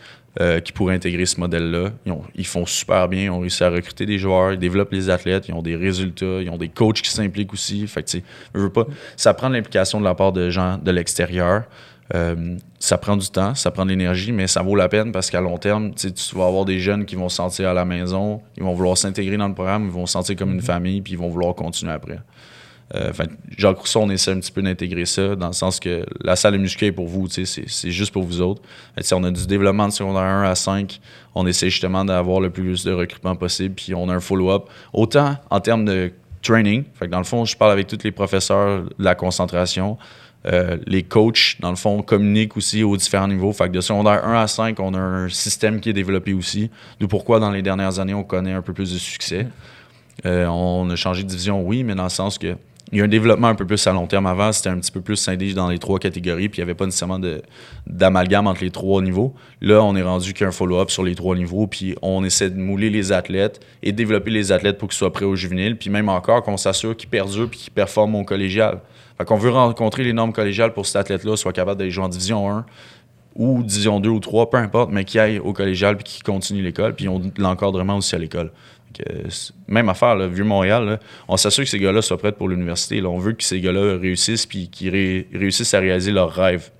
[0.40, 1.90] euh, qui pourraient intégrer ce modèle-là.
[2.34, 5.48] Ils, font super bien, ils ont réussi à recruter des joueurs, ils développent les athlètes,
[5.48, 7.86] ils ont des résultats, ils ont des coachs qui s'impliquent aussi.
[7.86, 8.18] Fait que,
[8.54, 8.86] je veux pas,
[9.16, 11.64] ça prend de l'implication de la part de gens de l'extérieur.
[12.14, 15.30] Euh, ça prend du temps, ça prend de l'énergie, mais ça vaut la peine parce
[15.30, 18.42] qu'à long terme, tu vas avoir des jeunes qui vont se sentir à la maison,
[18.56, 21.14] ils vont vouloir s'intégrer dans le programme, ils vont se sentir comme une famille, puis
[21.14, 22.18] ils vont vouloir continuer après.
[22.94, 23.12] Euh,
[23.56, 26.54] Jacques Rousseau, on essaie un petit peu d'intégrer ça, dans le sens que la salle
[26.54, 28.62] de muscu pour vous, c'est juste pour vous autres.
[29.12, 31.00] on a du développement de secondaire 1 à 5.
[31.34, 34.64] On essaie justement d'avoir le plus de recrutement possible, puis on a un follow-up.
[34.92, 38.82] Autant en termes de training, fait dans le fond, je parle avec tous les professeurs
[38.82, 39.96] de la concentration.
[40.44, 43.52] Euh, les coachs, dans le fond, communiquent aussi aux différents niveaux.
[43.52, 46.68] Fait que de secondaire 1 à 5, on a un système qui est développé aussi.
[46.98, 49.46] D'où pourquoi, dans les dernières années, on connaît un peu plus de succès.
[50.26, 52.56] Euh, on a changé de division, oui, mais dans le sens que
[52.92, 54.26] il y a un développement un peu plus à long terme.
[54.26, 56.74] Avant, c'était un petit peu plus scindé dans les trois catégories, puis il n'y avait
[56.74, 57.18] pas nécessairement
[57.86, 59.34] d'amalgame entre les trois niveaux.
[59.62, 62.90] Là, on est rendu qu'un follow-up sur les trois niveaux, puis on essaie de mouler
[62.90, 66.42] les athlètes et développer les athlètes pour qu'ils soient prêts au juvénile, puis même encore
[66.42, 68.80] qu'on s'assure qu'ils perdurent puis qu'ils performent au collégial.
[69.16, 72.04] Fait qu'on veut rencontrer les normes collégiales pour que cet athlète-là soit capable d'aller jouer
[72.04, 72.66] en division 1
[73.36, 76.60] ou division 2 ou 3, peu importe, mais qui aille au collégial puis qui continue
[76.60, 78.50] l'école, puis ils ont l'encadrement aussi à l'école
[79.68, 83.02] même affaire, le Vieux-Montréal, on s'assure que ces gars-là soient prêts pour l'université.
[83.04, 84.90] On veut que ces gars-là réussissent puis qu'ils
[85.32, 86.70] réussissent à réaliser leurs rêves.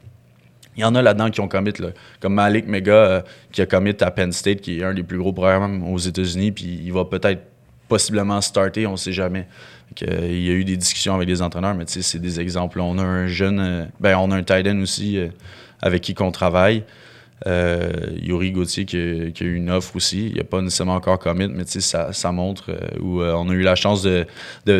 [0.76, 1.72] Il y en a là-dedans qui ont commit,
[2.20, 3.22] comme Malik Mega euh,
[3.52, 6.52] qui a commit à Penn State, qui est un des plus gros programmes aux États-Unis,
[6.52, 7.42] puis il va peut-être
[7.88, 9.46] possiblement starter, on ne sait jamais.
[10.02, 12.80] Euh, il y a eu des discussions avec les entraîneurs, mais c'est des exemples.
[12.80, 15.18] On a un jeune, euh, ben, on a un tight aussi
[15.82, 16.84] avec qui on travaille.
[17.46, 20.28] Euh, Yuri Gauthier qui a, eu une offre aussi.
[20.28, 23.52] Il n'a pas nécessairement encore commit, mais ça, ça montre euh, où euh, on a
[23.52, 24.26] eu la chance de,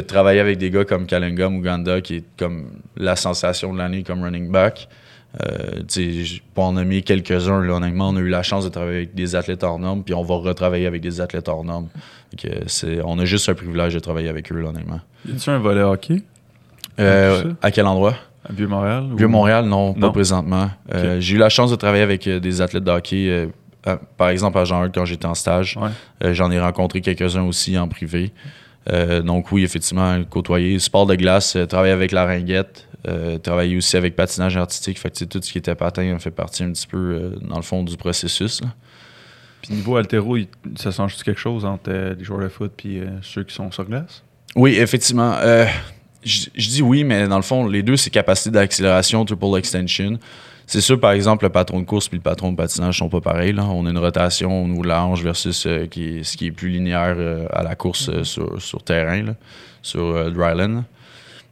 [0.00, 4.22] travailler avec des gars comme Kalenga Muganda, qui est comme la sensation de l'année comme
[4.22, 4.88] running back.
[6.54, 9.64] pour en nommer quelques-uns, honnêtement, on a eu la chance de travailler avec des athlètes
[9.64, 11.88] hors normes, puis on va retravailler avec des athlètes hors normes.
[13.04, 15.00] on a juste un privilège de travailler avec eux, honnêtement.
[15.26, 16.22] Y a-t-il un volet hockey?
[16.98, 18.14] à quel endroit?
[18.44, 19.08] À Vieux-Montréal?
[19.16, 20.70] Vieux-Montréal, non, pas présentement.
[20.92, 24.30] Euh, j'ai eu la chance de travailler avec euh, des athlètes de hockey, euh, par
[24.30, 25.78] exemple à Jean-Hugues quand j'étais en stage.
[26.20, 28.32] J'en ai rencontré quelques-uns aussi en privé.
[29.24, 32.88] donc oui, effectivement, côtoyer sport de glace, travailler avec la ringuette,
[33.42, 35.00] travailler aussi avec patinage artistique.
[35.00, 37.82] Fait que, tout ce qui était patin fait partie un petit peu, dans le fond,
[37.82, 38.60] du processus.
[39.62, 40.36] Puis niveau altéro,
[40.76, 44.22] ça change quelque chose entre les joueurs de foot et ceux qui sont sur glace?
[44.54, 45.34] Oui, effectivement
[46.24, 50.18] je, dis oui, mais dans le fond, les deux, c'est capacité d'accélération, triple extension.
[50.66, 53.20] C'est sûr, par exemple, le patron de course et le patron de patinage sont pas
[53.20, 53.52] pareils.
[53.52, 53.64] Là.
[53.66, 56.50] On a une rotation au niveau de la hanche versus euh, qui ce qui est
[56.50, 59.34] plus linéaire euh, à la course euh, sur, terrain,
[59.82, 60.84] sur dryland.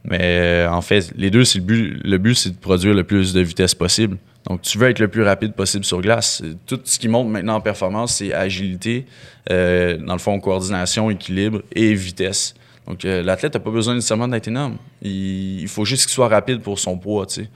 [0.05, 2.01] Mais en fait, les deux, c'est le but.
[2.03, 4.17] Le but, c'est de produire le plus de vitesse possible.
[4.47, 6.41] Donc, tu veux être le plus rapide possible sur glace.
[6.65, 9.05] Tout ce qui monte maintenant en performance, c'est agilité,
[9.47, 12.55] dans le fond, coordination, équilibre et vitesse.
[12.87, 14.77] Donc, euh, l'athlète n'a pas besoin nécessairement d'être énorme.
[15.01, 17.47] Il, faut juste qu'il soit rapide pour son poids, tu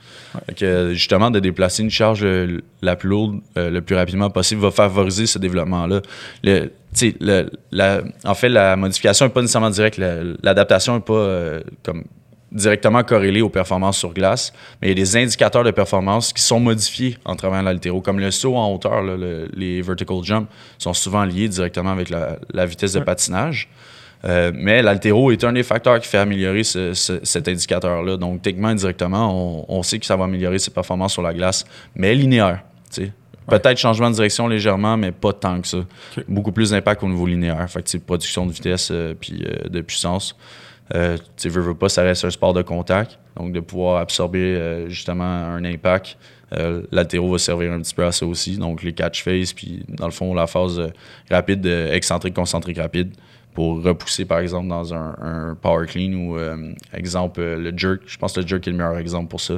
[0.58, 0.94] sais.
[0.94, 2.26] justement, de déplacer une charge
[2.80, 6.00] la plus lourde euh, le plus rapidement possible va favoriser ce développement-là.
[6.44, 6.70] Le,
[8.24, 10.00] en fait, la modification n'est pas nécessairement directe.
[10.42, 12.04] L'adaptation n'est pas euh, comme
[12.52, 16.42] directement corrélé aux performances sur glace, mais il y a des indicateurs de performance qui
[16.42, 20.48] sont modifiés en travaillant l'altéro, comme le saut en hauteur, là, le- les vertical jumps
[20.78, 23.68] sont souvent liés directement avec la, la vitesse de patinage.
[24.24, 28.16] Euh, mais l'altéro est un des facteurs qui fait améliorer ce- ce- cet indicateur-là.
[28.16, 29.30] Donc, techniquement, indirectement,
[29.68, 31.64] on, on sait que ça va améliorer ses performances sur la glace,
[31.94, 32.62] mais linéaire.
[33.48, 35.78] Peut-être changement de direction légèrement, mais pas tant que ça.
[36.26, 37.70] Beaucoup plus d'impact au niveau linéaire.
[37.70, 40.34] Fait que, production de vitesse euh, puis euh, de puissance.
[40.94, 43.18] Euh, tu veux, veux pas, ça reste un sport de contact.
[43.36, 46.16] Donc, de pouvoir absorber justement un impact,
[46.54, 48.56] euh, l'altéro va servir un petit peu à ça aussi.
[48.56, 50.88] Donc, les catch phase, puis dans le fond, la phase euh,
[51.30, 53.12] rapide, euh, excentrique, concentrique rapide,
[53.56, 58.02] pour repousser par exemple dans un, un power clean ou, euh, exemple, euh, le jerk.
[58.06, 59.54] Je pense que le jerk est le meilleur exemple pour ça.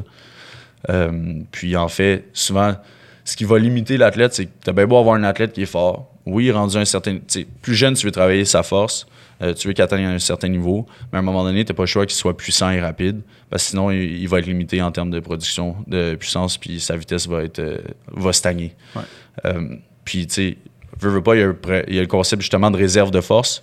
[0.89, 2.77] Euh, puis en fait, souvent,
[3.25, 5.63] ce qui va limiter l'athlète, c'est que tu as bien beau avoir un athlète qui
[5.63, 6.11] est fort.
[6.25, 7.19] Oui, rendu à un certain.
[7.63, 9.07] Plus jeune, tu veux travailler sa force.
[9.43, 10.87] euh, tu veux qu'il atteigne un certain niveau.
[11.11, 13.21] Mais à un moment donné, tu n'as pas le choix qu'il soit puissant et rapide.
[13.51, 16.57] Parce que sinon, il, il va être limité en termes de production de puissance.
[16.59, 17.79] Puis sa vitesse va, être, euh,
[18.13, 18.75] va stagner.
[18.95, 19.03] Ouais.
[19.47, 20.57] Euh, puis, tu sais,
[21.01, 22.77] veux, veux pas, il y, a, un pré- il y a le concept justement de
[22.77, 23.63] réserve de force.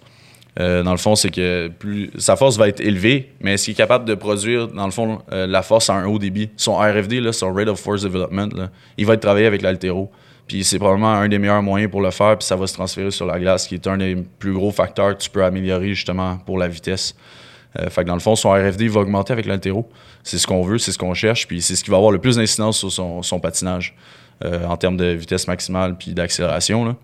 [0.59, 1.69] Euh, dans le fond, c'est que
[2.17, 5.21] sa force va être élevée, mais est-ce qu'il est capable de produire, dans le fond,
[5.31, 6.49] euh, la force à un haut débit?
[6.55, 10.09] Son RFD, là, son Rate of Force Development, là, il va être travaillé avec l'altéro.
[10.47, 13.11] Puis c'est probablement un des meilleurs moyens pour le faire, puis ça va se transférer
[13.11, 16.37] sur la glace, qui est un des plus gros facteurs que tu peux améliorer justement
[16.37, 17.15] pour la vitesse.
[17.79, 19.89] Euh, fait que dans le fond, son RFD va augmenter avec l'altéro.
[20.23, 22.19] C'est ce qu'on veut, c'est ce qu'on cherche, puis c'est ce qui va avoir le
[22.19, 23.95] plus d'incidence sur son, son patinage
[24.43, 26.97] en termes de vitesse maximale puis d'accélération.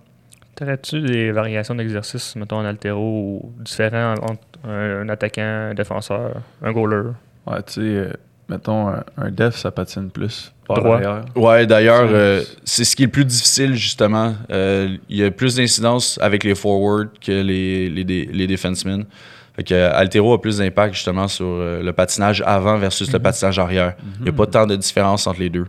[0.56, 6.34] T'aurais-tu des variations d'exercice, mettons en altéro, ou différents entre un, un attaquant, un défenseur,
[6.62, 7.12] un goaler?
[7.48, 8.14] Ouais, tu sais, euh,
[8.50, 10.54] mettons, un, un def, ça patine plus.
[10.68, 11.02] Droit.
[11.36, 14.36] Ouais, d'ailleurs, euh, c'est- ce qui est le plus difficile, justement.
[14.52, 19.06] Euh, Il y a plus d'incidence avec les forwards que les, les, les defensemen.
[19.56, 23.96] Fait que Altero a plus d'impact, justement, sur le patinage avant versus le patinage arrière.
[24.20, 25.66] Il n'y a pas tant de différence entre les deux.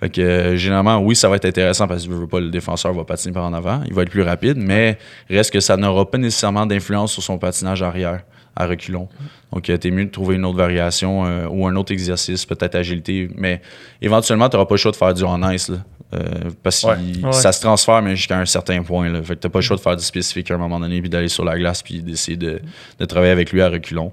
[0.00, 2.92] Fait que, euh, généralement, oui, ça va être intéressant parce que veux pas, le défenseur
[2.92, 3.82] va patiner par en avant.
[3.86, 4.98] Il va être plus rapide, mais
[5.28, 8.22] reste que ça n'aura pas nécessairement d'influence sur son patinage arrière
[8.56, 9.08] à reculons.
[9.52, 12.76] Donc, euh, t'es mieux de trouver une autre variation euh, ou un autre exercice, peut-être
[12.76, 13.60] agilité, mais
[14.00, 15.78] éventuellement, tu n'auras pas le choix de faire du en ice, là,
[16.14, 16.20] euh,
[16.62, 16.96] parce que Ouais.
[17.04, 17.32] il- Ouais.
[17.32, 19.08] ça se transfère, mais jusqu'à un certain point.
[19.08, 19.22] Là.
[19.24, 21.10] Fait que tu pas le choix de faire du spécifique à un moment donné, puis
[21.10, 22.60] d'aller sur la glace, puis d'essayer de,
[23.00, 24.12] de travailler avec lui à reculons.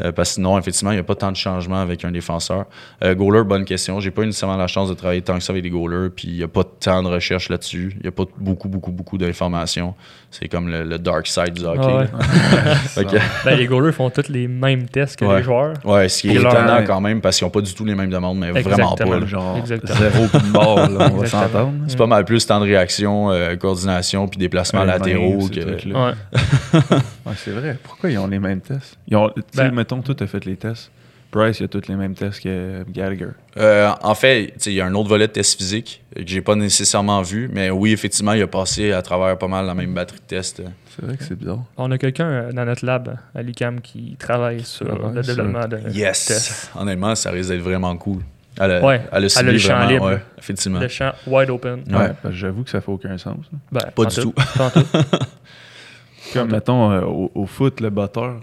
[0.00, 2.66] Euh, parce que sinon, effectivement, il n'y a pas tant de changements avec un défenseur.
[3.02, 4.00] Euh, goaler, bonne question.
[4.00, 6.36] J'ai pas nécessairement la chance de travailler tant que ça avec des goalers, puis il
[6.36, 7.92] n'y a pas tant de recherche là-dessus.
[7.96, 9.94] Il n'y a pas beaucoup, beaucoup, beaucoup d'informations.
[10.38, 11.80] C'est comme le, le dark side du hockey.
[11.82, 13.06] Ah ouais.
[13.44, 15.38] Ben, les goalers font tous les mêmes tests que Ouais.
[15.38, 15.74] les joueurs.
[15.84, 17.94] ouais, ce qui est leur- étonnant quand même, parce qu'ils n'ont pas du tout les
[17.94, 19.04] mêmes demandes, mais vraiment pas.
[19.04, 19.26] Là.
[19.26, 19.98] Genre, Exactement.
[19.98, 21.72] zéro coup de bord, là, on va s'entendre.
[21.88, 25.48] C'est pas mal plus temps de réaction, euh, coordination, puis déplacement Ouais, latéraux.
[25.48, 25.88] que-.
[25.92, 26.92] Ouais.
[27.36, 27.76] C'est vrai.
[27.82, 28.96] Pourquoi ils ont les mêmes tests?
[29.08, 30.90] Ils ont, tu sais, Ben- mettons, toi, t'as fait les tests.
[31.32, 33.28] Bryce, il a tous les mêmes tests que Gallagher.
[33.58, 36.54] Euh, en fait, il y a un autre volet de test physique que j'ai pas
[36.54, 40.18] nécessairement vu, mais oui, effectivement, il a passé à travers pas mal la même batterie
[40.20, 40.62] de test.
[40.96, 41.58] C'est vrai que c'est bizarre.
[41.76, 45.66] On a quelqu'un euh, dans notre lab à l'UQAM qui travaille sur Travaille le développement
[45.68, 46.24] de Yes!
[46.26, 46.70] tests.
[46.74, 48.22] Honnêtement, ça risque d'être vraiment cool.
[48.58, 50.06] Elle a, Ouais, elle a elle a le champ vraiment, libre.
[50.06, 50.80] ouais, effectivement.
[50.80, 51.84] Le champ wide open.
[51.90, 53.36] Ouais, j'avoue que ça fait aucun sens.
[53.70, 54.32] Ben, Pas du tout.
[54.32, 54.62] Tout.
[56.32, 58.40] Comme, mettons, euh, au, au foot, le batteur,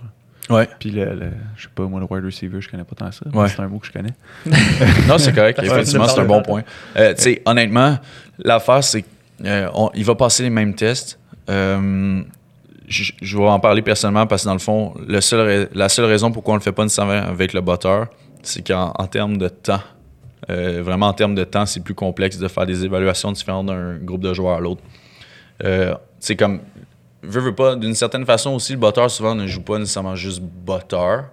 [0.49, 0.67] Ouais.
[0.79, 3.25] puis le, le- je sais pas, moi, le wide receiver, je connais pas tant ça.
[3.33, 3.47] Ouais.
[3.47, 4.13] C'est un mot que je connais.
[5.07, 5.59] Non, c'est correct.
[5.63, 6.63] Effectivement, c'est un bon point.
[6.97, 7.97] Euh, tu sais, honnêtement,
[8.39, 9.03] l'affaire, c'est
[9.37, 11.17] qu'il va passer les mêmes tests.
[11.49, 12.21] Euh,
[12.87, 15.87] je, je vais en parler personnellement parce que dans le fond, le seul rai- la
[15.89, 18.07] seule raison pourquoi on le fait pas nécessairement avec le botteur,
[18.41, 19.79] c'est qu'en en termes de temps,
[20.49, 23.95] euh, vraiment en termes de temps, c'est plus complexe de faire des évaluations différentes d'un
[23.95, 24.81] groupe de joueurs à l'autre.
[25.63, 26.59] Euh, c'est comme,
[27.23, 31.25] d'une certaine façon aussi, le botteur souvent ne joue pas nécessairement juste botteur.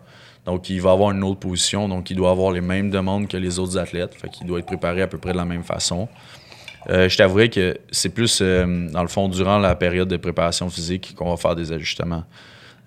[0.46, 3.36] Donc, il va avoir une autre position, donc il doit avoir les mêmes demandes que
[3.36, 4.14] les autres athlètes.
[4.14, 6.08] Fait qu'il doit être préparé à peu près de la même façon.
[6.88, 10.70] Euh, je t'avouerai que c'est plus, euh, dans le fond, durant la période de préparation
[10.70, 12.24] physique qu'on va faire des ajustements.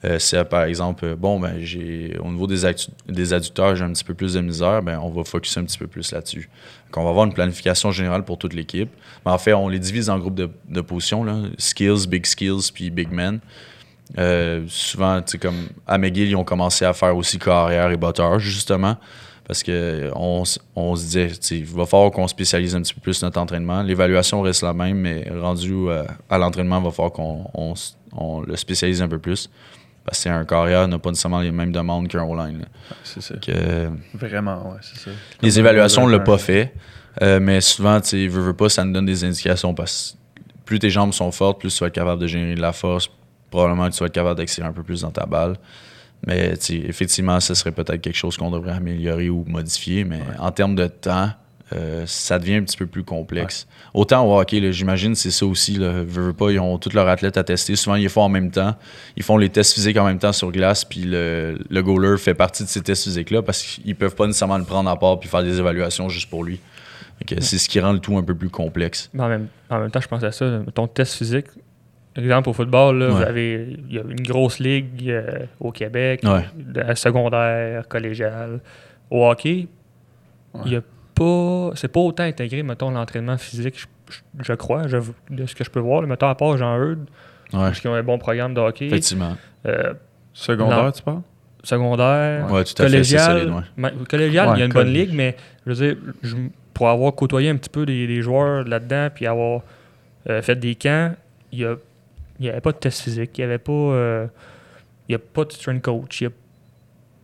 [0.05, 2.61] Euh, c'est par exemple, euh, bon, ben, j'ai, au niveau des,
[3.07, 5.77] des adducteurs, j'ai un petit peu plus de misère, ben, on va focuser un petit
[5.77, 6.49] peu plus là-dessus.
[6.95, 8.89] On va avoir une planification générale pour toute l'équipe.
[9.25, 11.37] Mais en fait, on les divise en groupes de, de positions, là.
[11.57, 13.39] skills, big skills, puis big men.
[14.17, 18.97] Euh, souvent, comme à McGill, ils ont commencé à faire aussi carrière et botteur, justement,
[19.47, 20.59] parce que on, se
[21.01, 23.81] disait, il va falloir qu'on spécialise un petit peu plus notre entraînement.
[23.81, 27.49] L'évaluation reste la même, mais rendu euh, à l'entraînement, il va falloir qu'on
[28.15, 29.49] on le spécialise un peu plus.
[30.05, 32.65] Parce que un carrière n'a pas nécessairement les mêmes demandes qu'un O-line.
[33.03, 33.35] C'est ça.
[33.35, 35.11] Que, Vraiment, ouais, c'est ça.
[35.41, 36.73] les Comme évaluations, on l'a pas fait.
[37.21, 40.41] Euh, mais souvent, tu sais, veux, veux pas, ça nous donne des indications parce que
[40.65, 43.09] plus tes jambes sont fortes, plus tu vas être capable de générer de la force.
[43.49, 45.55] Probablement que tu vas être capable d'accélérer un peu plus dans ta balle.
[46.25, 50.05] Mais effectivement, ce serait peut-être quelque chose qu'on devrait améliorer ou modifier.
[50.05, 51.29] Mais en termes de temps,
[51.73, 53.67] euh, ça devient un petit peu plus complexe.
[53.93, 55.73] Autant au hockey, j'imagine c'est ça aussi.
[55.75, 57.75] Là, Veux, veux pas, ils ont tous leurs athlètes à tester.
[57.75, 58.75] Souvent, ils les font en même temps.
[59.17, 62.33] Ils font les tests physiques en même temps sur glace, puis le, le goaler fait
[62.33, 65.29] partie de ces tests physiques-là parce qu'ils peuvent pas nécessairement le prendre à part puis
[65.29, 66.59] faire des évaluations juste pour lui.
[67.39, 69.09] C'est ce qui rend le tout un peu plus complexe.
[69.17, 70.59] En même, en même temps, je pense à ça.
[70.75, 71.45] Ton test physique,
[72.17, 73.23] exemple au football, là, vous Ouais.
[73.25, 76.43] avez, il y a une grosse ligue euh, au Québec, Ouais.
[76.57, 78.59] de- secondaire, collégiale.
[79.09, 79.67] Au hockey,
[80.53, 80.61] Ouais.
[80.65, 80.81] il y a
[81.13, 84.97] pas, c'est pas autant intégré, mettons, l'entraînement physique, je, je- je crois, je-
[85.29, 86.01] de ce que je peux voir.
[86.01, 86.07] là.
[86.07, 86.99] mettons, à part Jean-Eudes,
[87.53, 88.87] Ouais, parce qu'ils ont un bon programme de hockey.
[88.87, 89.35] effectivement.
[89.65, 89.93] Euh,
[90.33, 90.91] Secondaire, Non.
[90.91, 91.21] tu parles?
[91.63, 92.65] secondaire, Ouais, tout à fait.
[92.75, 93.61] C'est collégial, solide, ouais.
[93.77, 95.35] ma- collégial, Ouais, il y a une bonne ligue, mais
[95.65, 96.35] je veux dire, je-
[96.73, 99.61] pour avoir côtoyé un petit peu des, des joueurs là-dedans, puis avoir
[100.29, 101.11] euh, fait des camps,
[101.51, 101.75] il y a-
[102.39, 104.27] il n'y avait pas de test physique, il n'y avait pas, euh,
[105.07, 106.35] il y a pas de strength coach, il n'y a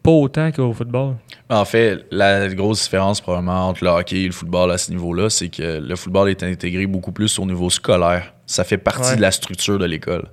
[0.04, 1.16] pas autant qu'au football.
[1.50, 5.30] En fait, la grosse différence probablement entre le hockey et le football à ce niveau-là,
[5.30, 8.34] c'est que le football est intégré beaucoup plus au niveau scolaire.
[8.46, 9.16] Ça fait partie Ouais.
[9.18, 10.28] de la structure de l'école.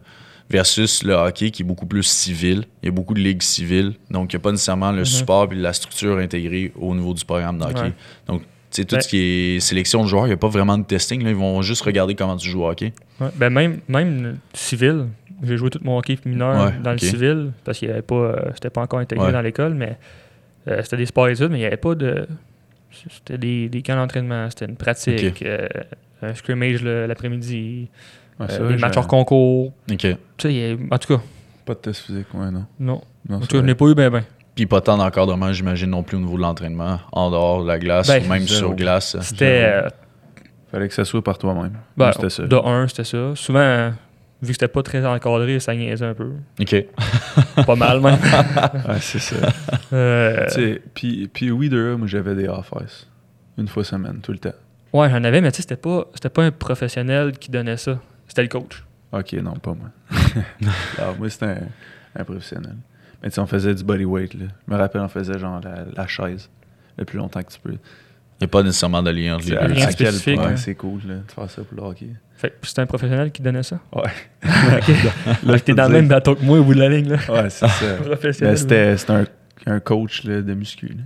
[0.49, 2.65] Versus le hockey qui est beaucoup plus civil.
[2.83, 3.95] Il y a beaucoup de ligues civiles.
[4.13, 5.05] Donc, il n'y a pas nécessairement le Mhm.
[5.05, 7.81] support et la structure intégrée au niveau du programme de hockey.
[7.81, 7.93] Ouais.
[8.29, 10.47] Donc, tu sais, tout Ben- ce qui est sélection de joueurs, il n'y a pas
[10.49, 11.25] vraiment de testing.
[11.25, 11.31] Là.
[11.31, 12.93] Ils vont juste regarder comment tu joues au hockey.
[13.21, 15.07] Ouais, Ben même, même civil,
[15.43, 18.15] j'ai joué tout mon hockey mineur Ouais, dans le civil, parce qu'il y avait pas,
[18.15, 19.33] euh, c'était pas encore intégré Ouais.
[19.33, 19.97] dans l'école, mais
[20.69, 22.27] euh, c'était des sports études, mais il n'y avait pas de.
[23.11, 25.69] C'était des, des camps d'entraînement, c'était une pratique, euh,
[26.23, 27.89] un scrimmage le- l'après-midi,
[28.41, 29.73] Ouais, euh, des matchs hors concours.
[29.91, 29.97] OK.
[29.99, 31.23] Tu sais, il y a- en tout cas,
[31.67, 32.65] Pas de test physique, ouais, non.
[32.81, 33.01] non.
[33.29, 34.23] non En tout cas, je n'ai pas eu ben ben.
[34.55, 37.79] Puis pas tant d'encadrement, j'imagine, non plus au niveau de l'entraînement, en dehors de la
[37.79, 39.17] glace, Ben, ou même sur glace.
[39.21, 39.65] C'était.
[39.67, 39.89] euh,
[40.71, 41.73] Fallait que ça soit par toi-même.
[41.97, 42.43] ben, Moi, c'était ça.
[42.45, 43.33] de un, c'était ça.
[43.37, 43.91] Souvent, euh,
[44.43, 46.33] vu que c'était pas très encadré, ça niaisait un peu.
[46.61, 46.85] OK.
[47.67, 48.19] Pas mal, même.
[48.89, 49.37] Ouais, c'est ça.
[49.93, 53.07] Euh, tu sais, puis, puis oui, de moi, j'avais des off-ice.
[53.59, 54.53] Une fois semaine, tout le temps.
[54.93, 57.99] ouais, j'en avais, mais tu sais, c'était pas, c'était pas un professionnel qui donnait ça.
[58.29, 58.85] C'était le coach.
[59.13, 59.89] Ok, non, pas moi.
[60.99, 61.59] Alors, moi, c'était un,
[62.21, 62.75] un professionnel.
[63.23, 64.47] Mais tu sais, on faisait du bodyweight, là.
[64.69, 66.51] Je me rappelle, on faisait genre la, la chaise
[66.99, 67.73] le plus longtemps que tu peux.
[67.73, 69.75] Il n'y a pas nécessairement de lien entre les deux.
[70.51, 70.57] hein.
[70.57, 72.09] c'est cool là, de faire ça pour le hockey.
[72.37, 73.79] Fait que c'était un professionnel qui donnait ça.
[73.95, 74.11] Ouais.
[75.45, 77.17] Là, t'es dans le même bateau que moi au bout de la ligne, là.
[77.29, 77.95] Ouais, c'est ça.
[78.05, 78.53] Professionnel.
[78.53, 79.25] Mais c'était c'était un,
[79.67, 80.89] un coach là, de muscu.
[80.89, 81.03] là.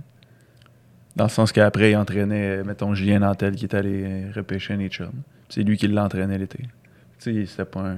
[1.15, 5.11] Dans le sens qu'après, il entraînait, mettons, Julien Nantel qui est allé repêcher un chums.
[5.49, 6.59] C'est lui qui l'entraînait l'été.
[7.19, 7.97] Tu sais, c'était pas un,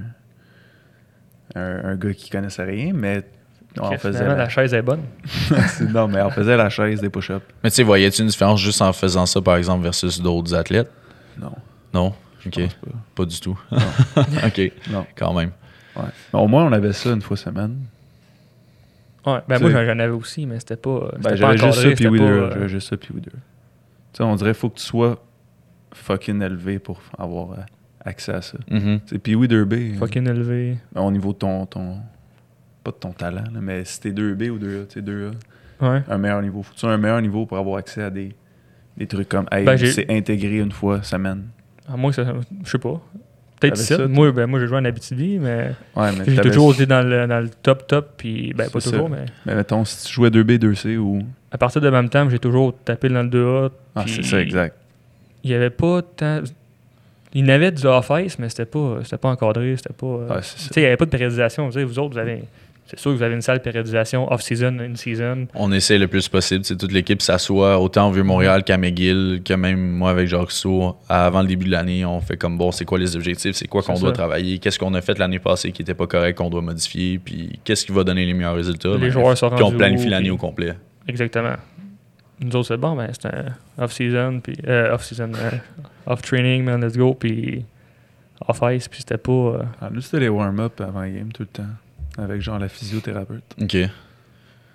[1.56, 3.24] un, un gars qui connaissait rien, mais
[3.80, 4.36] on Ok, faisait la...
[4.36, 5.02] la chaise est bonne.
[5.90, 7.42] Non, mais on faisait la chaise des push-ups.
[7.64, 10.92] Mais tu sais, voyais-tu une différence juste en faisant ça, par exemple, versus d'autres athlètes?
[11.40, 11.54] Non,
[11.94, 12.14] Non?
[12.48, 12.56] OK.
[12.56, 12.92] pas.
[13.16, 13.60] Pas du tout.
[13.72, 13.78] Non.
[14.48, 14.72] OK.
[14.92, 15.06] Non.
[15.16, 15.52] Quand même.
[15.96, 16.04] Ouais.
[16.34, 17.78] Mais au moins, on avait ça une fois semaine.
[19.26, 21.12] Ouais, ben moi, j'en avais aussi, mais c'était pas.
[21.18, 23.14] Ben, pas j'avais juste ça, puis euh, J'avais juste ça, puis.
[23.22, 23.30] Tu
[24.14, 25.24] sais, on dirait qu'il faut que tu sois
[25.94, 27.62] fucking élevé pour avoir euh,
[28.04, 28.58] accès à ça.
[28.70, 29.00] Mhm.
[29.06, 29.98] C'est puis oui, 2B.
[29.98, 30.78] Fucking élevé.
[30.98, 31.98] euh, Au niveau de ton, ton.
[32.84, 35.32] Pas de ton talent, là, mais si t'es 2B ou 2A, tu sais, 2A,
[35.82, 36.04] Ouais.
[36.10, 36.62] un meilleur niveau.
[36.64, 38.36] Faut que tu aies un meilleur niveau pour avoir accès à des,
[38.98, 39.46] des trucs comme.
[39.52, 41.46] Hey, Ben, c'est intégré une fois semaine.
[41.88, 42.34] À moins que ça.
[42.64, 43.02] Je sais pas.
[43.60, 46.86] Peut-être ça, Moi, ben, moi j'ai joué en Abitibi, mais Ouais, mais j'ai toujours été
[46.86, 49.16] dans le, dans le top top, puis ben pas toujours, ça.
[49.16, 51.22] mais Mais mettons, si tu jouais 2B, 2C ou.
[51.52, 53.72] à partir de même temps, j'ai toujours tapé dans le 2A.
[53.96, 54.76] Ah, c'est ça, exact.
[55.44, 56.42] Il y avait pas tant.
[57.34, 60.42] Il y avait du off-ice, mais c'était pas, c'était pas encadré, c'était pas.
[60.42, 61.68] sais, il n'y avait pas de périodisation.
[61.68, 62.44] Tu sais, vous autres, vous avez.
[62.96, 65.48] C'est sûr que vous avez une salle de périodisation off-season, in-season.
[65.56, 66.64] On essaie le plus possible.
[66.64, 70.96] C'est toute l'équipe s'assoit, autant au Vieux-Montréal qu'à McGill, que même moi avec Jacques Rousseau.
[71.10, 73.82] Avant le début de l'année, on fait comme bon, c'est quoi les objectifs, c'est quoi
[73.82, 76.62] qu'on doit travailler, qu'est-ce qu'on a fait l'année passée qui n'était pas correct, qu'on doit
[76.62, 78.90] modifier, puis qu'est-ce qui va donner les meilleurs résultats.
[78.90, 80.74] Les Ben, joueurs sont Puis on planifie l'année puis- au complet.
[81.08, 81.56] Exactement.
[82.40, 83.46] Nous autres, c'est bon, ben, c'est un
[83.84, 85.52] off-season, puis euh, off-season, euh,
[86.06, 87.64] off-training, man, let's go, puis
[88.48, 89.32] off-ice, puis c'était pas.
[89.32, 91.64] euh, Ah, nous, c'était les warm-up avant la game tout le temps.
[92.18, 93.44] Avec genre la physiothérapeute.
[93.62, 93.78] OK.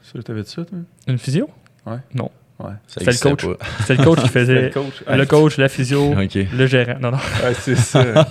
[0.02, 0.78] Ça, t'avais dit ça, toi?
[1.06, 1.48] une physio?
[1.86, 1.98] Ouais.
[2.14, 2.30] Non.
[2.58, 2.72] Ouais.
[2.88, 3.58] C'était le coach.
[3.80, 4.62] C'était le coach qui faisait.
[4.62, 5.02] le coach.
[5.08, 6.14] le coach, la physio,
[6.56, 6.96] le gérant.
[7.00, 7.18] Non, non.
[7.18, 8.02] Ouais, c'est ça.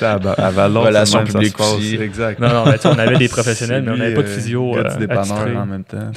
[0.00, 1.94] T'as à, ça se passe, aussi.
[1.94, 2.40] Exact.
[2.40, 4.34] Non, non, mais tu sais, on avait des professionnels, mais on n'avait pas de euh,
[4.34, 4.76] physio.
[4.76, 6.10] euh, dépanneur en même temps.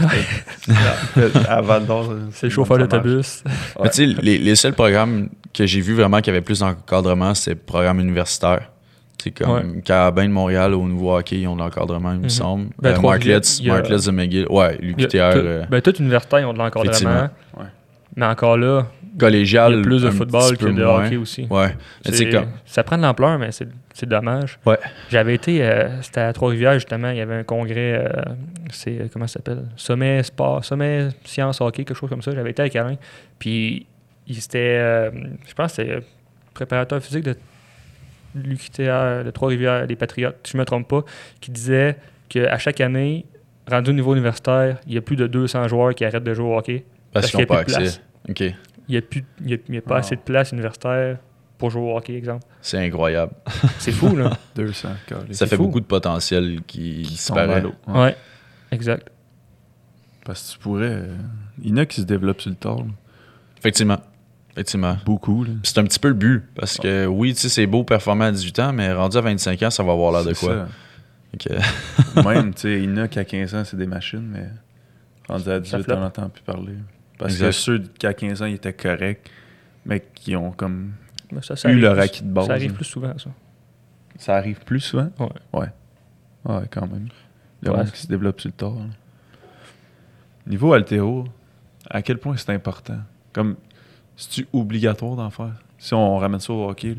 [1.47, 2.11] à Val d'Or.
[2.31, 3.43] C'est le chauffeur d'autobus.
[3.83, 7.35] Mais tu sais, les, les seuls programmes que j'ai vus vraiment qui avaient plus d'encadrement,
[7.35, 8.61] c'est le programme universitaire.
[9.21, 12.29] C'est comme Carabin de Montréal au nouveau hockey, ils ont de l'encadrement, il me Mhm.
[12.29, 12.67] semble.
[12.79, 14.45] Ben, Euh, Martlets de McGill.
[14.49, 15.17] Ouais, l'UQTR.
[15.35, 17.29] euh, ben, toute université, ils ont de l'encadrement.
[18.15, 18.87] Mais encore là,
[19.19, 19.73] collégial.
[19.73, 21.05] Il y a plus de football que de moins.
[21.05, 21.47] hockey aussi.
[21.49, 21.75] Ouais.
[22.09, 22.45] Mais comme.
[22.65, 24.59] Ça prend de l'ampleur, mais c'est c'est dommage.
[24.65, 24.77] Ouais.
[25.09, 28.09] J'avais été, euh, c'était à Trois-Rivières justement, il y avait un congrès, euh,
[28.71, 29.63] c'est, comment ça s'appelle?
[29.75, 32.31] Sommet Sport, Sommet Science Hockey, quelque chose comme ça.
[32.31, 32.95] J'avais été avec Alain.
[33.39, 33.87] Puis,
[34.27, 35.09] il c'était, euh,
[35.47, 35.99] je pense que c'était
[36.53, 37.35] préparateur physique de
[38.43, 41.03] l'UQTR, de Trois-Rivières, des Patriotes, si je ne me trompe pas,
[41.41, 41.97] qui disait
[42.29, 43.25] qu'à chaque année,
[43.69, 46.45] rendu au niveau universitaire, il y a plus de 200 joueurs qui arrêtent de jouer
[46.47, 46.85] au hockey.
[47.13, 48.01] Parce Parce qu'ils n'ont qu'il y a pas accès.
[48.89, 49.99] Il n'y a, plus- il y a- il y a pas Ah.
[49.99, 51.17] assez de place universitaire
[51.57, 52.45] pour jouer au hockey, exemple.
[52.61, 53.33] C'est incroyable.
[53.79, 54.31] C'est fou, là.
[54.55, 55.33] 200 calés.
[55.33, 55.63] Ça fait fou.
[55.63, 57.61] beaucoup de potentiel qui, qui disparaît.
[57.61, 57.73] l'eau.
[57.87, 57.99] Ouais.
[58.01, 58.15] ouais,
[58.71, 59.09] exact.
[60.25, 60.85] Parce que tu pourrais.
[60.91, 61.15] euh,
[61.63, 62.79] Il y en a qui se développent sur le tard.
[63.57, 63.97] Effectivement.
[64.57, 64.97] Effectivement.
[65.05, 65.43] Beaucoup.
[65.43, 65.51] Là.
[65.63, 66.43] C'est un petit peu le but.
[66.55, 69.61] Parce que oui, tu sais, c'est beau performer à 18 ans, mais rendu à 25
[69.63, 70.65] ans, ça va avoir l'air de quoi?
[72.15, 72.23] Ça.
[72.23, 74.47] Même, tu sais, il y en a qui à 15 ans, c'est des machines, mais
[75.29, 75.97] rendu à 18, floppe.
[75.97, 76.73] on n'entend plus parler.
[77.19, 77.45] Parce Exact.
[77.47, 79.29] que ceux qui à 15 ans, ils étaient corrects,
[79.85, 80.93] mais qui ont comme
[81.31, 82.47] Mais ça, ça eu arrive leur acquis de base.
[82.47, 83.29] Ça arrive plus souvent, ça.
[84.17, 85.09] Ça arrive plus souvent?
[85.19, 85.27] Ouais.
[85.53, 85.67] Ouais.
[86.45, 87.09] Ouais, quand même.
[87.61, 87.77] Le Ouais.
[87.77, 88.73] monde qui se développe sur le tard.
[88.73, 88.85] là.
[90.47, 91.25] Niveau altéro,
[91.89, 92.99] à quel point c'est important?
[93.33, 93.55] Comme,
[94.17, 95.53] c'est-tu obligatoire d'en faire?
[95.77, 96.95] Si on ramène ça au hockey,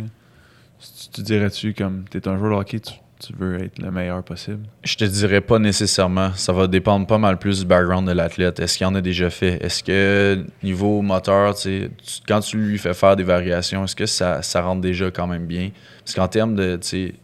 [0.78, 4.22] si tu dirais-tu comme, t'es un joueur de hockey, tu, tu veux être le meilleur
[4.22, 4.60] possible?
[4.84, 6.32] Je te dirais pas nécessairement.
[6.34, 8.60] Ça va dépendre pas mal plus du background de l'athlète.
[8.60, 9.62] Est-ce qu'il en a déjà fait?
[9.64, 14.06] Est-ce que niveau moteur, tu tu- quand tu lui fais faire des variations, est-ce que
[14.06, 15.70] ça, ça rentre déjà quand même bien?
[16.04, 17.14] Parce qu'en termes tu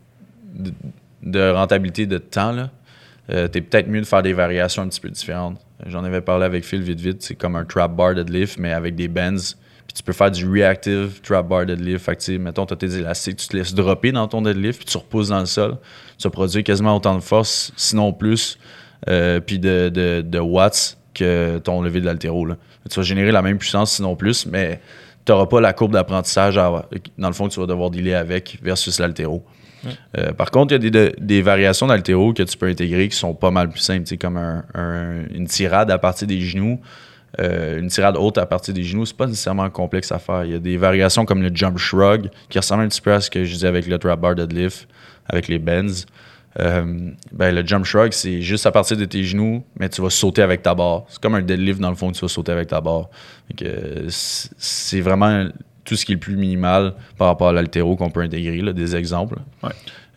[0.53, 0.73] de,
[1.23, 2.71] de rentabilité de temps, là,
[3.31, 5.61] euh, t'es peut-être mieux de faire des variations un petit peu différentes.
[5.87, 7.23] J'en avais parlé avec Phil vite vite.
[7.23, 9.37] C'est comme un trap bar deadlift, mais avec des bends.
[9.87, 12.05] Puis tu peux faire du reactive trap bar deadlift.
[12.05, 14.79] Fait que, tu mettons, tu as tes élastiques, tu te laisses dropper dans ton deadlift,
[14.81, 15.77] puis tu repousses dans le sol.
[16.19, 18.59] Tu vas produire quasiment autant de force, sinon plus,
[19.09, 22.47] euh, puis de, de, de watts que ton levé de l'altéro.
[22.91, 24.81] Tu vas générer la même puissance, sinon plus, mais
[25.25, 28.59] tu n'auras pas la courbe d'apprentissage dans le fond que tu vas devoir dealer avec
[28.63, 29.45] versus l'altéro.
[30.17, 33.07] Euh, par contre, il y a des, de- des variations d'altéro que tu peux intégrer
[33.09, 36.81] qui sont pas mal plus simples, comme un- un- une tirade à partir des genoux.
[37.41, 40.45] Euh, une tirade haute à partir des genoux, c'est pas nécessairement complexe à faire.
[40.45, 43.21] Il y a des variations comme le jump shrug qui ressemble un petit peu à
[43.21, 44.89] ce que je disais avec le trap bar deadlift,
[45.29, 46.05] avec les bends.
[46.61, 50.11] Euh, ben, le jump shrug, c'est juste à partir de tes genoux, mais tu vas
[50.11, 51.05] sauter avec ta barre.
[51.09, 53.09] C'est comme un deadlift dans le fond tu vas sauter avec ta barre.
[54.09, 55.49] C'est vraiment
[55.85, 58.73] tout ce qui est le plus minimal par rapport à l'altéro qu'on peut intégrer, là,
[58.73, 59.37] des exemples.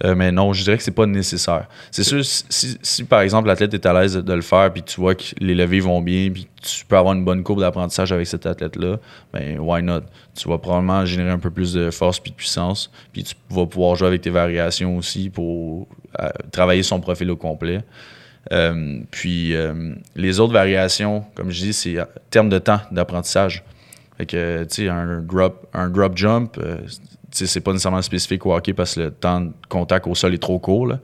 [0.04, 1.68] Euh, mais non, je dirais que c'est pas nécessaire.
[1.90, 5.02] C'est sûr, si, si- par exemple l'athlète est à l'aise de le faire, puis tu
[5.02, 8.28] vois que les levées vont bien, puis tu peux avoir une bonne courbe d'apprentissage avec
[8.28, 8.98] cet athlète-là,
[9.34, 10.02] ben why not?
[10.36, 13.66] Tu vas probablement générer un peu plus de force puis de puissance, puis tu vas
[13.66, 15.88] pouvoir jouer avec tes variations aussi pour
[16.20, 17.82] euh, travailler son profil au complet.
[18.54, 19.54] Euh, puis
[20.16, 23.64] les autres variations, comme je dis, c'est en termes de temps d'apprentissage.
[24.18, 26.58] Fait que, tu sais, un drop, un drop jump,
[27.32, 30.38] c'est pas nécessairement spécifique au hockey parce que le temps de contact au sol est
[30.42, 30.88] trop court.
[30.88, 31.00] Là.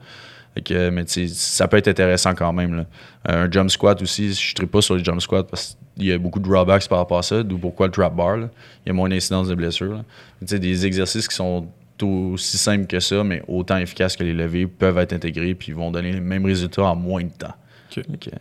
[0.54, 2.74] Fait que, mais ça peut être intéressant quand même.
[2.76, 2.84] là.
[3.26, 6.18] Un jump squat aussi, je ne pas sur les jump squats parce qu'il y a
[6.18, 8.36] beaucoup de drawbacks par rapport à ça, d'où pourquoi le trap bar.
[8.36, 8.48] là.
[8.84, 10.02] Il y a moins d'incidence de blessures.
[10.40, 11.66] des exercices qui sont
[12.02, 15.90] aussi simples que ça, mais autant efficaces que les levées, peuvent être intégrés puis vont
[15.90, 17.54] donner les mêmes résultats en moins de temps.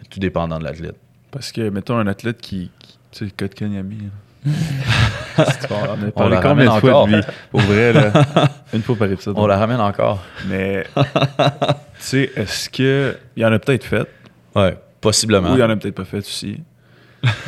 [0.09, 0.95] Tout dépendant de l'athlète.
[1.31, 2.71] Parce que, mettons, un athlète qui.
[2.79, 4.09] qui- tu sais, Kotkaniemi.
[5.37, 7.07] on parlé la combien de ramène fois encore.
[7.07, 7.21] de lui?
[7.51, 8.11] Pour vrai, là.
[8.73, 9.35] Une fois par épisode.
[9.37, 10.23] On la ramène encore.
[10.47, 11.03] Mais, tu
[11.99, 13.17] sais, est-ce que.
[13.35, 14.07] Il y en a peut-être fait,
[14.55, 15.51] Ouais, possiblement.
[15.51, 16.61] ou il y en a peut-être pas fait aussi.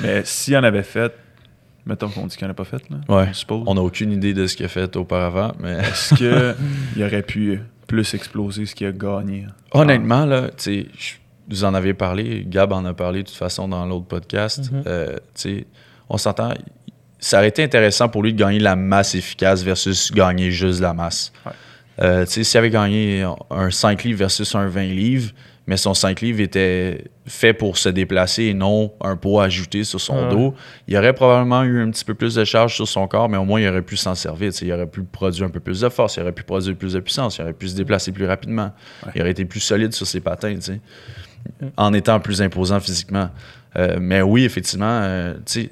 [0.02, 1.14] Mais s'il y en avait fait,
[1.86, 2.98] mettons qu'on dit qu'il n'y en a pas fait, là.
[3.10, 3.28] Ouais.
[3.30, 3.64] On suppose.
[3.68, 7.62] On n'a aucune idée de ce qu'il a fait auparavant, mais Est-ce qu'il aurait pu
[7.88, 9.46] plus exploser ce qu'il a gagné?
[9.72, 10.88] honnêtement, là, tu sais,
[11.50, 14.72] vous en avez parlé, Gab en a parlé de toute façon dans l'autre podcast.
[14.72, 14.84] Mhm.
[14.88, 15.68] Euh, tu sais,
[16.10, 16.53] on s'entend,
[17.20, 20.93] ça aurait été intéressant pour lui de gagner la masse efficace versus gagner juste la
[20.93, 21.32] masse.
[21.45, 21.51] Ouais.
[22.01, 25.32] Euh, s'il avait gagné un 5 livres versus un 20 livres,
[25.66, 29.99] mais son 5 livres était fait pour se déplacer et non un poids ajouté sur
[30.01, 30.53] son dos,
[30.89, 33.45] il aurait probablement eu un petit peu plus de charge sur son corps, mais au
[33.45, 34.51] moins il aurait pu s'en servir.
[34.62, 36.99] Il aurait pu produire un peu plus de force, il aurait pu produire plus de
[36.99, 38.72] puissance, il aurait pu se déplacer plus rapidement,
[39.06, 39.14] Ouais.
[39.16, 40.56] il aurait été plus solide sur ses patins,
[41.78, 43.30] en étant plus imposant physiquement.
[43.78, 45.70] Euh, mais oui, effectivement, euh, tu sais,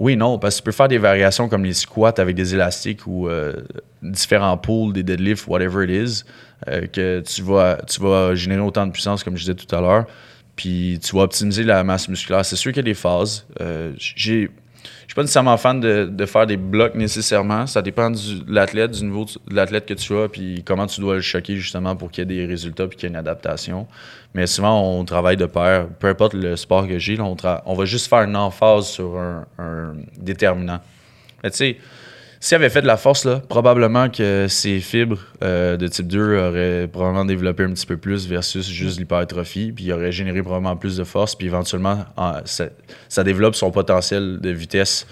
[0.00, 3.06] oui, non, parce que tu peux faire des variations comme les squats avec des élastiques
[3.06, 3.54] ou euh,
[4.00, 6.24] différents pulls, des deadlifts, whatever it is,
[6.68, 9.80] euh, que tu vas, tu vas générer autant de puissance, comme je disais tout à
[9.80, 10.06] l'heure,
[10.54, 12.44] puis tu vas optimiser la masse musculaire.
[12.44, 13.44] C'est sûr qu'il y a des phases.
[13.60, 14.50] Euh, j'ai.
[15.18, 17.66] Pas nécessairement fan de, de faire des blocs nécessairement.
[17.66, 21.16] Ça dépend de l'athlète, du niveau de l'athlète que tu as, puis comment tu dois
[21.16, 23.88] le choquer justement pour qu'il y ait des résultats puis qu'il y ait une adaptation.
[24.32, 25.88] Mais souvent, on travaille de pair.
[25.98, 29.44] Peu importe le sport que j'ai, on, on va juste faire une emphase sur un,
[29.58, 30.78] un déterminant.
[31.42, 31.78] Mais tu sais,
[32.40, 36.38] s'il avait fait de la force, là, probablement que ses fibres euh, de type 2
[36.38, 40.76] auraient probablement développé un petit peu plus versus juste l'hypertrophie, puis il aurait généré probablement
[40.76, 42.66] plus de force, puis éventuellement, en- ça,
[43.08, 45.06] ça développe son potentiel de vitesse.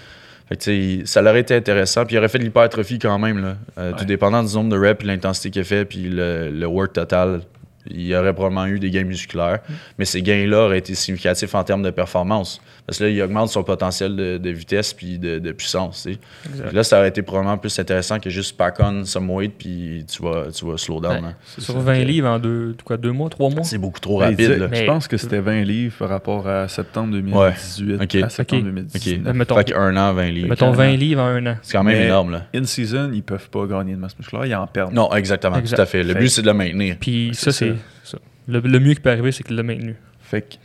[0.47, 3.55] Fait que, ça aurait été intéressant, puis il aurait fait de l'hypertrophie quand même, là,
[3.77, 6.93] Euh, tout dépendant du nombre de reps, l'intensité qu'il a fait, puis le, le work
[6.93, 7.41] total.
[7.89, 9.59] Il aurait probablement eu des gains musculaires,
[9.97, 12.61] mais ces gains-là auraient été significatifs en termes de performance.
[12.85, 16.03] Parce que là, il augmente son potentiel de, de vitesse puis de, de puissance.
[16.03, 16.19] tu sais.
[16.49, 16.67] Exact.
[16.67, 20.05] Puis Là, ça aurait été probablement plus intéressant que juste pack on some weight puis
[20.09, 21.11] tu vas, tu vas slow down.
[21.11, 21.19] Ouais.
[21.31, 21.35] hein.
[21.57, 21.79] Sur ça.
[21.79, 23.63] 20 livres en deux, quoi, deux mois, trois mois?
[23.65, 24.51] C'est beaucoup trop Ben, rapide.
[24.51, 24.67] là.
[24.69, 28.15] Mais- Je pense que c'était 20 livres par rapport à septembre 2018 Ok.
[28.23, 28.65] à septembre Ok.
[28.67, 29.27] 2019.
[29.27, 29.35] OK.
[29.35, 30.47] mettons- fait qu'un an, 20 livres.
[30.49, 30.91] Mettons Carrément.
[30.91, 31.55] 20 livres en un an.
[31.61, 32.31] C'est quand même Mais- énorme.
[32.31, 32.45] Là.
[32.55, 34.93] In season, ils peuvent pas gagner de masse musculaire, ils en perdent.
[34.93, 35.57] Non, exactement.
[35.57, 35.75] Exact.
[35.75, 36.03] Tout à fait.
[36.03, 36.95] Le Fait- but, c'est de le maintenir.
[36.99, 37.73] Puis ça, c'est
[38.03, 38.17] ça.
[38.47, 39.95] Le, le mieux qui peut arriver, c'est qu'il l'a maintenu.
[40.21, 40.55] Fait que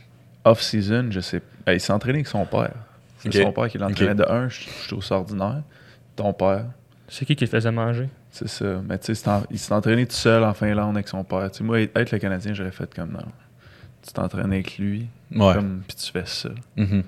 [0.45, 1.41] off-season, je sais.
[1.65, 2.73] Ben, il s'est entraîné avec son père.
[3.19, 5.63] C'est son père qui l'entraînait de un, je, je trouve ça ordinaire.
[6.15, 6.65] Ton père,
[7.07, 8.09] C'est qui qui le faisait manger?
[8.31, 8.81] c'est ça.
[8.87, 11.49] Mais tu sais, il s'est entraîné tout seul en Finlande avec son père.
[11.61, 13.19] Moi, être le Canadien, j'aurais fait comme non.
[14.05, 15.53] Tu t'entraînes avec lui, Ouais.
[15.53, 16.49] comme, puis tu fais ça.
[16.75, 17.03] Mhm.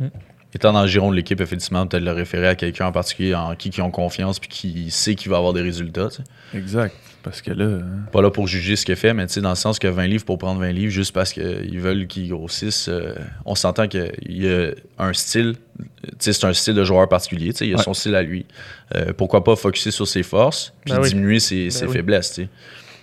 [0.00, 0.06] Mm.
[0.54, 3.54] Étant dans le giron de l'équipe, effectivement, peut-être le référer à quelqu'un en particulier en
[3.54, 6.08] qui ils ont confiance puis qui sait qu'il va avoir des résultats.
[6.54, 6.94] Exact.
[7.28, 9.50] Parce que là, hein, Pas là pour juger ce qu'il fait, mais tu sais, dans
[9.50, 12.88] le sens que 20 livres pour prendre 20 livres juste parce qu'ils veulent qu'ils grossissent,
[12.88, 13.14] euh,
[13.44, 15.84] on s'entend qu'il y a un style, tu
[16.18, 17.82] sais, c'est un style de joueur particulier, tu sais, il a Ouais.
[17.82, 18.46] son style à lui.
[18.94, 21.08] Euh, pourquoi pas focuser sur ses forces puis Ben oui.
[21.10, 21.92] diminuer ses, Ben ses oui.
[21.92, 22.48] faiblesses, tu sais.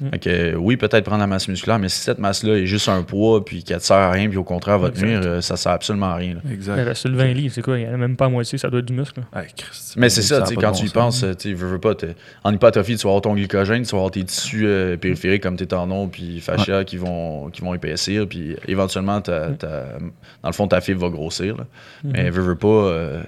[0.02, 0.10] Mm.
[0.12, 2.90] Fait que, euh, oui, peut-être prendre la masse musculaire, mais si cette masse-là est juste
[2.90, 5.08] un poids puis qu'elle te sert à rien puis au contraire va te Exact.
[5.08, 6.34] nuire, euh, ça sert absolument à rien.
[6.36, 6.42] là.
[6.52, 6.84] exact.
[6.84, 7.78] Là, sur le 20 livres, c'est quoi?
[7.80, 9.22] Il n'y en a même pas à moitié, ça doit être du muscle.
[9.34, 9.42] là.
[9.42, 10.94] Hey, Christ, Mais c'est ça, a tu sais, pas quand tu y sens.
[10.94, 13.92] penses, euh, tu veux, veux pas, t'es- en hypertrophie, tu vas avoir ton glycogène, tu
[13.92, 17.74] vas avoir tes tissus euh, périphériques comme tes tendons puis fascia qui, vont, qui vont
[17.74, 19.98] épaissir, puis éventuellement, ta- ta-
[20.44, 21.56] dans le fond, ta fibre va grossir.
[21.58, 21.66] là.
[22.04, 23.22] Mais veux, veux pas, euh,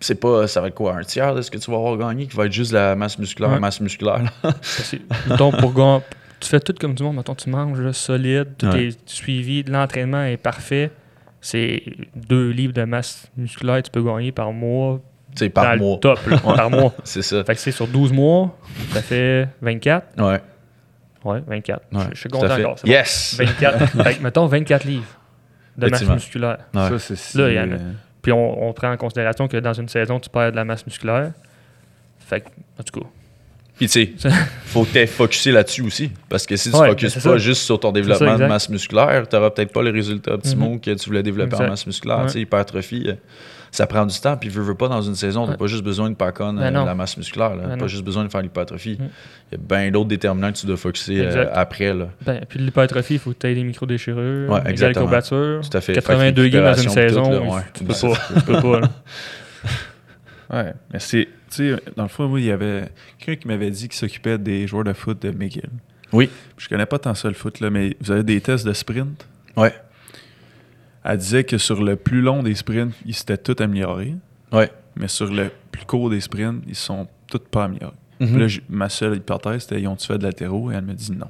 [0.00, 2.26] c'est pas, ça va être quoi, un tiers de ce que tu vas avoir gagné
[2.26, 3.58] qui va être juste la masse musculaire, Ouais.
[3.60, 4.22] masse musculaire.
[5.28, 6.00] mettons, pour gagner-
[6.40, 7.16] tu fais tout comme du monde.
[7.16, 8.86] Mettons, tu manges là, solide, tout Ouais.
[8.86, 10.90] est suivi, l'entraînement est parfait.
[11.42, 11.82] C'est
[12.14, 15.00] deux livres de masse musculaire que tu peux gagner par mois.
[15.34, 15.94] Tu sais, par mois.
[15.94, 16.92] Le top, là, par mois.
[17.04, 17.44] C'est ça.
[17.44, 18.58] Fait que c'est sur 12 mois,
[18.92, 20.20] ça fait 24.
[20.20, 20.40] Ouais.
[21.24, 21.82] Ouais, 24.
[21.92, 22.78] ouais, je, je suis content encore.
[22.78, 22.90] c'est bon.
[22.92, 23.36] Yes!
[23.38, 23.86] 24.
[24.04, 25.04] fait que, mettons 24 livres
[25.76, 26.58] de masse musculaire.
[26.74, 26.88] Ouais.
[26.88, 27.76] Ça, c'est si, Là, il y en a.
[28.22, 30.84] Puis on, on prend en considération que dans une saison, tu perds de la masse
[30.86, 31.32] musculaire.
[32.18, 32.48] Fait que,
[32.78, 33.06] en tout cas,
[33.80, 34.30] Puis tu sais,
[34.66, 36.10] faut que tu focusé là-dessus aussi.
[36.28, 37.36] Parce que si tu Ouais, focuses pas ça.
[37.38, 40.78] juste sur ton ça, développement de masse musculaire, tu n'auras peut-être pas les résultats optimaux
[40.78, 42.18] que tu voulais développer en masse musculaire.
[42.18, 42.26] Ouais.
[42.26, 43.14] Tu sais, hypertrophie, euh,
[43.70, 44.36] ça prend du temps.
[44.36, 45.56] Puis veux, veux pas dans une saison, tu Ouais.
[45.56, 47.56] pas juste besoin de pack on Ben euh, la masse musculaire.
[47.56, 47.62] là.
[47.62, 47.86] Ben pas non.
[47.88, 48.98] juste besoin de faire l'hypertrophie.
[49.00, 49.08] Mm.
[49.50, 51.94] Il y a bien d'autres déterminants que tu dois focuser euh, après.
[51.94, 52.08] Là.
[52.26, 55.62] ben, puis l'hypertrophie, il faut que tu aies des micro-déchirures, Ouais, des courbatures.
[55.62, 55.94] Tout à fait.
[55.94, 57.30] 82 Fait que games dans une saison,
[57.72, 58.12] tu peux pas.
[58.36, 58.88] Tu peux pas, là.
[60.52, 61.28] Ouais, mais c'est.
[61.50, 62.88] Tu sais, dans le fond, moi, il y avait
[63.18, 65.68] quelqu'un qui m'avait dit qu'il s'occupait des joueurs de foot de McGill.
[66.12, 66.28] Oui.
[66.56, 69.26] Je connais pas tant ça le foot, là, mais vous avez des tests de sprint?
[69.56, 69.74] Ouais.
[71.04, 74.14] Elle disait que sur le plus long des sprints, ils s'étaient tous améliorés.
[74.52, 74.70] Ouais.
[74.96, 77.94] Mais sur le plus court des sprints, ils sont tous pas améliorés.
[78.20, 78.28] Mhm.
[78.28, 80.70] Puis là, ma seule hypothèse, c'était ils ont-tu fait de latéraux?
[80.70, 81.28] Et elle me dit non.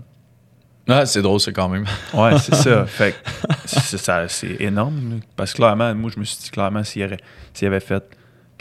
[0.89, 1.85] Ah, c'est drôle, ça, quand même.
[2.15, 2.85] Ouais, c'est ça.
[2.87, 5.21] Fait que c'est, ça- c'est énorme.
[5.37, 7.17] Parce que clairement, moi, je me suis dit clairement, s'il,
[7.55, 8.03] s'il avait fait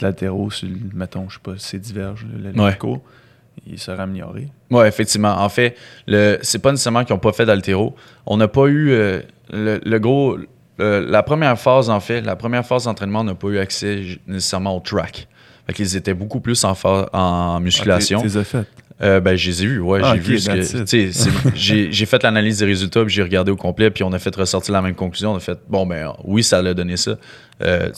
[0.02, 2.76] latéraux sur, mettons, je sais pas, c'est diverges, le, le Ouais.
[3.66, 4.48] il serait amélioré.
[4.70, 5.36] Oui, effectivement.
[5.42, 5.76] En fait,
[6.06, 7.94] le, c'est pas nécessairement qu'ils n'ont pas fait d'altéro.
[8.26, 9.20] On n'a pas eu euh,
[9.52, 10.38] le, le gros.
[10.78, 14.76] la première phase, en fait, la première phase d'entraînement, on n'a pas eu accès nécessairement
[14.76, 15.28] au track.
[15.66, 16.74] Fait qu'ils étaient beaucoup plus en,
[17.12, 18.20] en musculation.
[18.20, 18.66] Ah, t'es- t'es fait.
[19.02, 20.62] Euh, ben, je les ai vus, ouais, Ah, j'ai vu ce que.
[20.86, 21.10] c'est-
[21.54, 24.34] J'ai j'ai fait l'analyse des résultats, puis j'ai regardé au complet, puis on a fait
[24.36, 25.32] ressortir la même conclusion.
[25.32, 27.16] On a fait, bon, ben, oui, ça l'a donné ça.
[27.62, 27.88] Euh,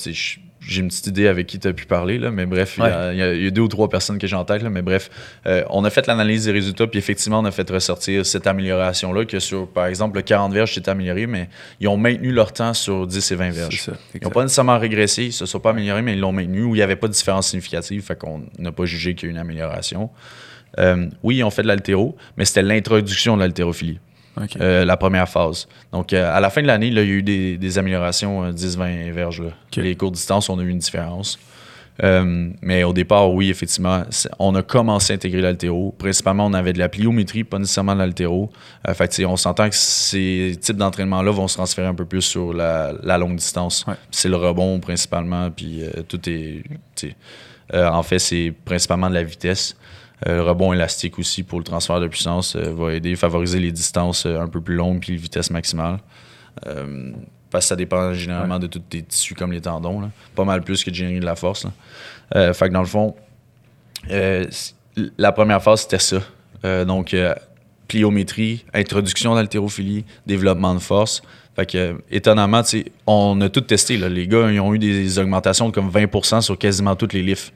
[0.66, 3.22] j'ai une petite idée avec qui tu as pu parler, là, mais bref, il y
[3.22, 5.10] a- y, y deux ou trois personnes que j'ai en tête, là, mais bref,
[5.46, 9.24] euh, on a fait l'analyse des résultats, puis effectivement, on a fait ressortir cette amélioration-là,
[9.24, 11.48] que sur, par exemple, le 40 verges, c'est amélioré, mais
[11.80, 13.80] ils ont maintenu leur temps sur 10 et 20 C'est verges.
[13.82, 13.92] ça.
[14.14, 16.62] Ils n'ont pas nécessairement régressé, ils ne se sont pas améliorés, mais ils l'ont maintenu,
[16.62, 19.26] où il n'y avait pas de différence significative, fait qu'on n'a pas jugé qu'il y
[19.26, 20.10] a eu une amélioration.
[20.78, 23.98] Euh, oui, ils ont fait de l'altéro, mais c'était l'introduction de l'haltérophilie,
[24.60, 25.68] Euh, la première phase.
[25.92, 28.52] Donc, euh, à la fin de l'année, il y a eu des, des améliorations euh,
[28.52, 29.42] 10-20 verges.
[29.42, 29.48] là.
[29.48, 29.76] Ok.
[29.76, 31.38] Les courtes distances, on a eu une différence.
[32.02, 34.02] Euh, mais au départ, oui, effectivement,
[34.38, 35.94] on a commencé à intégrer l'altéro.
[35.98, 38.50] Principalement, on avait de la pliométrie, pas nécessairement de l'altéro.
[38.88, 42.54] Euh, fait on s'entend que ces types d'entraînement-là vont se transférer un peu plus sur
[42.54, 43.84] la, la longue distance.
[43.86, 43.94] Ouais.
[44.10, 46.62] C'est le rebond principalement, puis euh, tout est.
[47.74, 49.76] euh, en fait, c'est principalement de la vitesse.
[50.28, 53.72] Euh, le rebond élastique aussi pour le transfert de puissance euh, va aider, favoriser les
[53.72, 55.98] distances euh, un peu plus longues puis les vitesses maximales.
[57.50, 60.00] Parce que ça dépend généralement de tous tes tissus comme les tendons.
[60.00, 60.10] là.
[60.34, 61.66] Pas mal plus que de générer de la force.
[62.32, 63.14] fait que dans le fond,
[65.18, 66.18] la première phase, c'était ça.
[66.64, 67.34] Euh, donc, euh,
[67.88, 71.22] pliométrie, introduction d'haltérophilie, développement de force.
[71.56, 72.62] Fait que, euh, étonnamment,
[73.06, 73.96] on a tout testé.
[73.96, 74.08] Là.
[74.08, 77.52] Les gars, ils ont eu des augmentations de comme 20% sur quasiment toutes les lifts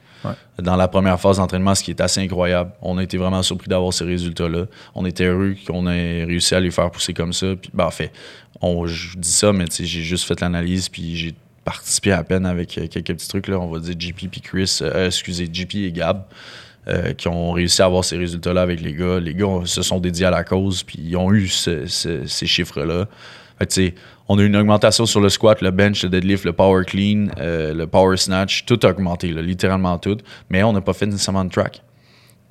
[0.62, 2.70] Dans la première phase d'entraînement, ce qui est assez incroyable.
[2.82, 4.66] On a été vraiment surpris d'avoir ces résultats-là.
[4.94, 7.54] On était heureux qu'on ait réussi à les faire pousser comme ça.
[7.60, 8.12] Puis, ben, en fait,
[8.60, 12.78] on, je dis ça, mais j'ai juste fait l'analyse, puis j'ai participé à peine avec
[12.78, 13.48] euh, quelques petits trucs.
[13.48, 13.58] Là.
[13.58, 16.22] On va dire JP puis Chris, euh, excusez, JP et Gab,
[16.88, 19.18] euh, qui ont réussi à avoir ces résultats-là avec les gars.
[19.20, 22.46] Les gars se sont dédiés à la cause, puis ils ont eu ce- ce- ces
[22.46, 23.06] chiffres-là.
[24.28, 27.28] On a eu une augmentation sur le squat, le bench, le deadlift, le power clean,
[27.38, 30.18] euh, le power snatch, tout a augmenté, littéralement tout.
[30.50, 31.82] Mais on n'a pas fait nécessairement de track.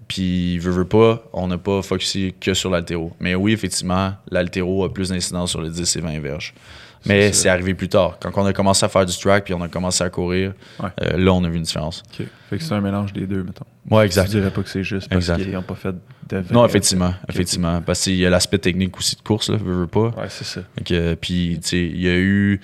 [0.08, 3.12] Puis, veut, veut pas, on n'a pas focusé que sur l'altéro.
[3.20, 6.54] Mais oui, effectivement, l'altéro a plus d'incidence sur les 10 et 20 verges.
[7.06, 8.18] Mais C'est arrivé plus tard.
[8.20, 10.90] Quand on a commencé à faire du track puis on a commencé à courir, Ouais.
[11.04, 12.04] euh, là, on a vu une différence.
[12.50, 13.66] Fait que c'est un mélange des deux, mettons.
[13.90, 14.26] Ouais, exact.
[14.32, 15.94] Je dirais pas que c'est juste parce qu'ils n'ont pas fait
[16.30, 17.82] de Non, effectivement, effectivement.
[17.82, 20.08] Parce qu'il y a l'aspect technique aussi de course, là, veux, veux pas.
[20.18, 20.62] Ouais, c'est ça.
[21.22, 22.60] Puis, tu sais, il y a eu.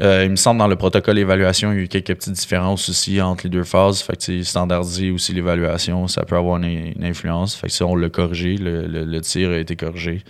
[0.00, 2.88] euh, il me semble dans le protocole d'évaluation, il y a eu quelques petites différences
[2.88, 4.00] aussi entre les deux phases.
[4.02, 6.64] Fait que, standardiser aussi l'évaluation, ça peut avoir une,
[6.96, 7.54] une influence.
[7.56, 8.56] Fait que ça, on l'a corrigé.
[8.56, 10.22] Le, le- le tir a été corrigé.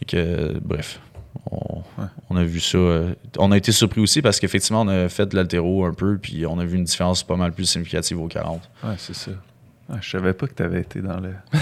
[0.00, 0.98] Fait que, euh, bref,
[2.30, 2.78] on, a vu ça.
[2.78, 6.18] euh, on a été surpris aussi parce qu'effectivement, on a fait de l'altéro un peu,
[6.18, 8.68] puis on a vu une différence pas mal plus significative aux 40.
[8.82, 9.30] Ouais, c'est ça.
[9.92, 11.28] Ah, je savais pas que tu avais été dans le,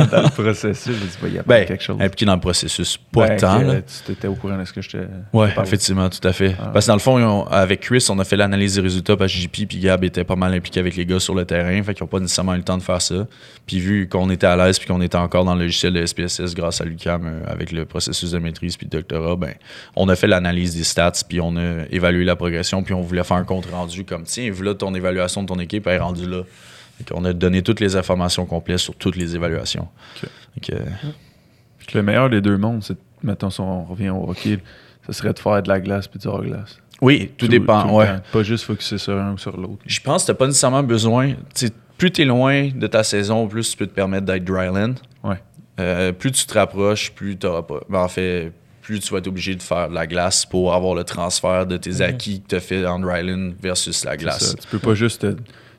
[0.00, 0.96] dans, dans le processus.
[0.98, 1.96] J'ai dit, bah, il y a pas Ben, quelque chose.
[2.00, 2.96] impliqué dans le processus.
[2.96, 3.74] Pas Ben, tant, là.
[3.74, 4.96] euh, Tu étais au courant de ce que je te.
[5.32, 6.56] Oui, effectivement, tout à fait.
[6.60, 6.70] Ah.
[6.72, 9.38] Parce que dans le fond, avec Chris, on a fait l'analyse des résultats parce que
[9.38, 11.80] JP et Gab étaient pas mal impliqués avec les gars sur le terrain.
[11.84, 13.28] Fait qu'ils n'ont pas nécessairement eu le temps de faire ça.
[13.64, 16.52] Puis vu qu'on était à l'aise puis qu'on était encore dans le logiciel de SPSS
[16.54, 19.54] grâce à l'UCAM euh, avec le processus de maîtrise puis de doctorat, ben,
[19.94, 23.22] on a fait l'analyse des stats puis on a évalué la progression puis on voulait
[23.22, 26.28] faire un compte rendu comme tiens, voilà ton évaluation de ton équipe elle est rendue
[26.28, 26.42] là.
[27.04, 29.88] Qu'on a donné toutes les informations complètes sur toutes les évaluations.
[30.60, 30.74] Que
[31.94, 34.58] le meilleur des deux mondes, c'est, mettons, si on revient au hockey,
[35.06, 36.78] ce serait de faire de la glace puis du hors-glace.
[37.00, 37.92] oui, tout, dépend.
[37.94, 38.08] ouais.
[38.32, 39.78] Pas juste focuser sur un ou sur l'autre.
[39.86, 41.34] Je pense que tu pas nécessairement besoin.
[41.98, 44.94] plus tu es loin de ta saison, plus tu peux te permettre d'être dryland.
[45.22, 45.40] Ouais.
[45.78, 47.62] Euh, plus tu te rapproches, plus tu pas.
[47.88, 50.94] ben, en fait, plus tu vas être obligé de faire de la glace pour avoir
[50.94, 54.50] le transfert de tes acquis que tu as fait en dryland versus la glace.
[54.52, 54.54] ça.
[54.54, 55.36] Tu peux pas juste te-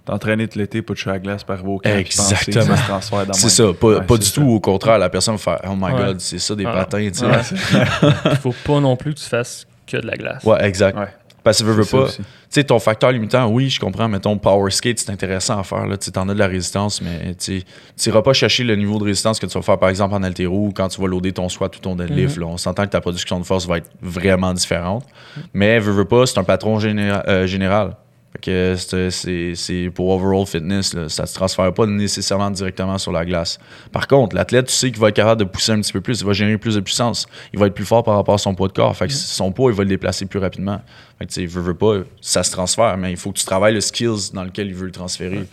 [0.07, 2.65] t'entraîner tout l'été, pas toucher à la glace, par que Exactement.
[2.65, 4.33] ça se transfère dans C'est ça, pas, Ouais, pas du ça.
[4.41, 4.47] tout.
[4.49, 6.05] Au contraire, la personne va faire Oh my Ouais.
[6.05, 6.71] god, c'est ça des Ah.
[6.73, 7.25] patins, tu sais.
[7.25, 7.41] Ouais,
[8.31, 10.43] Il faut pas non plus que tu fasses que de la glace.
[10.61, 10.97] exact.
[10.97, 11.07] ouais.
[11.43, 12.07] Parce que veux, veux pas.
[12.11, 15.63] Tu sais, ton facteur limitant, oui, je comprends, mais ton power skate, c'est intéressant à
[15.63, 15.85] faire.
[15.85, 15.95] Là.
[15.95, 17.63] Tu en as de la résistance, mais tu
[18.05, 20.67] n'iras pas chercher le niveau de résistance que tu vas faire, par exemple, en altéro
[20.67, 22.35] ou quand tu vas loader ton squat ou ton deadlift.
[22.35, 22.43] Mhm.
[22.43, 22.49] là.
[22.49, 25.05] On s'entend que ta production de force va être vraiment différente.
[25.53, 27.95] Mais, veux, veux pas, c'est un patron généra- euh, général.
[28.41, 31.09] Que c'est- pour overall fitness, là.
[31.09, 33.59] ça ne se transfère pas nécessairement directement sur la glace.
[33.91, 36.21] Par contre, l'athlète, tu sais qu'il va être capable de pousser un petit peu plus,
[36.21, 38.53] il va générer plus de puissance, il va être plus fort par rapport à son
[38.55, 38.95] poids de corps.
[38.95, 40.81] Fait que son poids, il va le déplacer plus rapidement.
[41.19, 43.45] Fait que, tu sais, veut, veut pas, ça se transfère, mais il faut que tu
[43.45, 45.45] travailles le skills dans lequel il veut le transférer.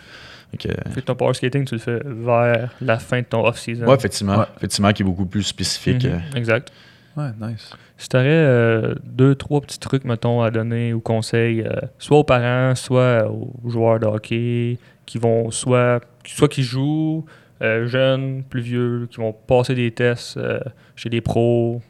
[0.50, 3.44] Fait que, Fait que ton power skating, tu le fais vers la fin de ton
[3.46, 3.86] off-season.
[3.86, 4.44] ouais, effectivement, Ouais.
[4.58, 6.04] effectivement, qui est beaucoup plus spécifique.
[6.04, 6.36] Mhm, euh.
[6.38, 6.70] Exact.
[7.16, 7.70] Ouais, nice.
[7.96, 12.24] Si tu aurais deux, trois petits trucs, mettons, à donner ou conseils, euh, soit aux
[12.24, 17.24] parents, soit aux joueurs de hockey, qui vont soit, soit qui jouent,
[17.62, 20.58] euh, jeunes, plus vieux, qui vont passer des tests euh,
[20.96, 21.80] chez des pros.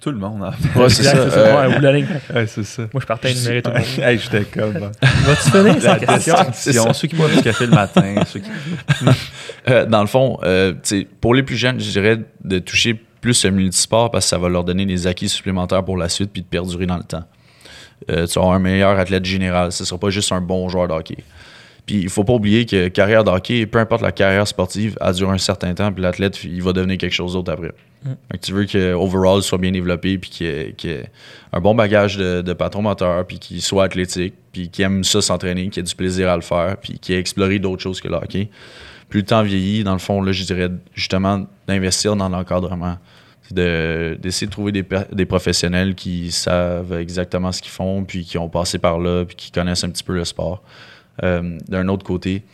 [0.00, 0.78] Tout le monde, en fait.
[0.78, 1.16] Ouais, c'est ça.
[1.16, 2.06] euh, Ouais, la ligne.
[2.46, 2.82] C'est ça.
[2.92, 3.86] Moi, je partais à énumérer tout le monde.
[4.02, 4.72] hey, j'étais comme.
[5.02, 6.92] Vas-tu finir question?
[6.94, 8.50] Ceux qui boivent du café le matin, ceux qui.
[9.68, 13.44] Euh, dans le fond, euh, tu pour les plus jeunes, je dirais de toucher plus
[13.44, 16.42] le multisport parce que ça va leur donner des acquis supplémentaires pour la suite puis
[16.42, 17.24] de perdurer dans le temps.
[18.10, 19.72] Euh, tu avoir un meilleur athlète général.
[19.72, 21.18] Ce ne sera pas juste un bon joueur de hockey.
[21.86, 25.12] Puis il faut pas oublier que carrière de hockey, peu importe la carrière sportive, a
[25.12, 27.72] duré un certain temps, puis l'athlète, il va devenir quelque chose d'autre après.
[28.04, 28.10] Mm.
[28.30, 31.10] Fait que tu veux que overall soit bien développé, puis qu'il ait, ait
[31.52, 35.20] un bon bagage de, de patron moteur, puis qu'il soit athlétique, puis qu'il aime ça
[35.20, 38.08] s'entraîner, qu'il ait du plaisir à le faire, puis qu'il ait exploré d'autres choses que
[38.08, 38.50] le hockey.
[39.10, 42.96] Plus le temps vieillit, dans le fond, là, je dirais justement d'investir dans l'encadrement.
[43.50, 48.78] D'essayer de trouver des professionnels qui savent exactement ce qu'ils font, puis qui ont passé
[48.78, 50.62] par là, puis qui connaissent un petit peu le sport.
[51.24, 52.44] Euh, D'un autre côté,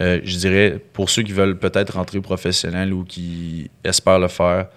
[0.00, 4.68] euh, je dirais, pour ceux qui veulent peut-être rentrer professionnel ou qui espèrent le faire,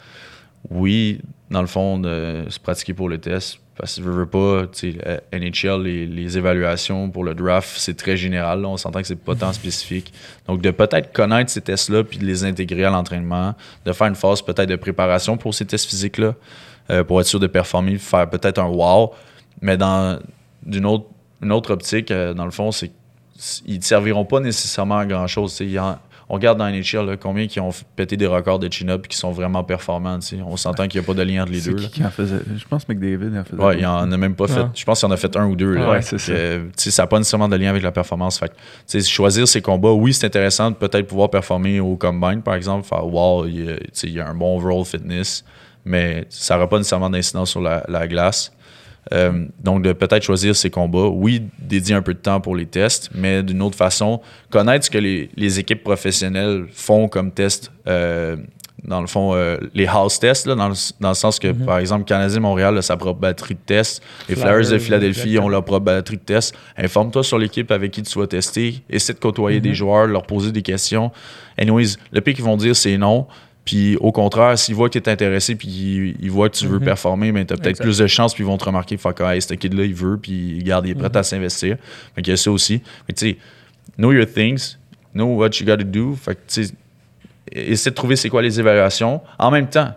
[0.70, 3.60] oui, dans le fond, de se pratiquer pour le test.
[3.80, 7.69] Parce que je veux pas, tu sais, euh, NHL, les, les évaluations pour le draft,
[7.77, 8.61] c'est très général.
[8.61, 8.67] là.
[8.67, 10.11] on s'entend que c'est pas tant spécifique.
[10.47, 13.55] Donc, de peut-être connaître ces tests-là puis de les intégrer à l'entraînement,
[13.86, 16.36] de faire une phase peut-être de préparation pour ces tests physiques-là,
[16.89, 19.13] euh, pour être sûr de performer, faire peut-être un wow,
[19.61, 20.19] mais dans
[20.65, 21.05] d'une autre,
[21.41, 22.91] une autre optique, euh, dans le fond, c'est
[23.63, 25.53] qu'ils ne serviront pas nécessairement à grand-chose.
[26.30, 29.17] On regarde dans NHL là, combien qui ont pété des records de chin-up et qui
[29.17, 30.19] sont vraiment performants.
[30.45, 31.73] On s'entend qu'il n'y a pas de lien entre les deux.
[31.73, 31.89] qui là.
[31.89, 32.41] qui en faisait?
[32.55, 33.61] Je pense que McDavid en faisait.
[33.61, 34.59] Ouais, il en a même pas fait.
[34.59, 34.71] Ah.
[34.75, 35.73] Je pense qu'il en a fait un ou deux.
[35.73, 35.89] là.
[35.89, 36.23] Ouais, c'est tu
[36.75, 38.38] sais, ça n'a pas nécessairement de lien avec la performance.
[38.38, 42.53] Fait que, choisir ses combats, oui, c'est intéressant de peut-être pouvoir performer au combine, par
[42.53, 45.43] exemple, faire wow, il y a, tu sais, il y a un bon overall fitness,
[45.84, 48.51] mais ça n'aura pas nécessairement d'incidence sur la, la glace.
[49.12, 52.66] Euh, donc, de peut-être choisir ses combats, oui, dédier un peu de temps pour les
[52.68, 57.72] tests, mais d'une autre façon, connaître ce que les, les équipes professionnelles font comme test.
[57.88, 58.36] euh,
[58.86, 61.80] dans le fond, euh, les house tests, là, dans, le, dans le sens que, par
[61.80, 65.66] exemple, Canadien Montréal a sa propre batterie de tests, les Flyers de Philadelphie ont leur
[65.66, 66.55] propre batterie de tests.
[66.78, 70.51] Informe-toi sur l'équipe avec qui tu vas tester, essaie de côtoyer des joueurs, leur poser
[70.51, 71.12] des questions.
[71.57, 73.28] Anyways, le pire qu'ils vont dire, c'est non.
[73.70, 76.80] Puis au contraire, s'ils voient que tu es intéressé puis ils, voient que tu veux
[76.80, 76.86] Mhm.
[76.86, 79.22] performer, mais tu as peut-être plus de chances puis ils vont te remarquer faire que
[79.22, 81.78] hey, ce kid-là, il veut, puis regarde, il est prêt à s'investir.
[82.15, 82.82] Fait qu'il y a ça aussi.
[83.07, 83.38] Mais tu sais,
[83.99, 84.78] know your things,
[85.13, 86.15] know what you gotta do.
[86.15, 86.74] Fait que tu sais,
[87.51, 89.22] essaie de trouver c'est quoi les évaluations.
[89.38, 89.93] En même temps,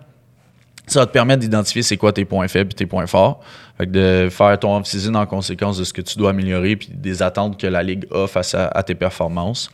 [0.86, 3.40] ça va te permettre d'identifier c'est quoi tes points faibles et tes points forts.
[3.78, 6.90] Fait que de faire ton off-season en conséquence de ce que tu dois améliorer puis
[6.92, 9.70] des attentes que la ligue a face à, à tes performances.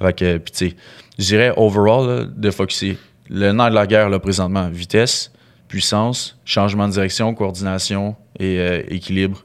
[0.00, 0.76] Fait que, puis tu sais,
[1.18, 2.96] je dirais overall, là, de focuser.
[3.32, 5.30] Le nerf de la guerre, là, présentement, vitesse,
[5.68, 9.44] puissance, changement de direction, coordination et euh, équilibre.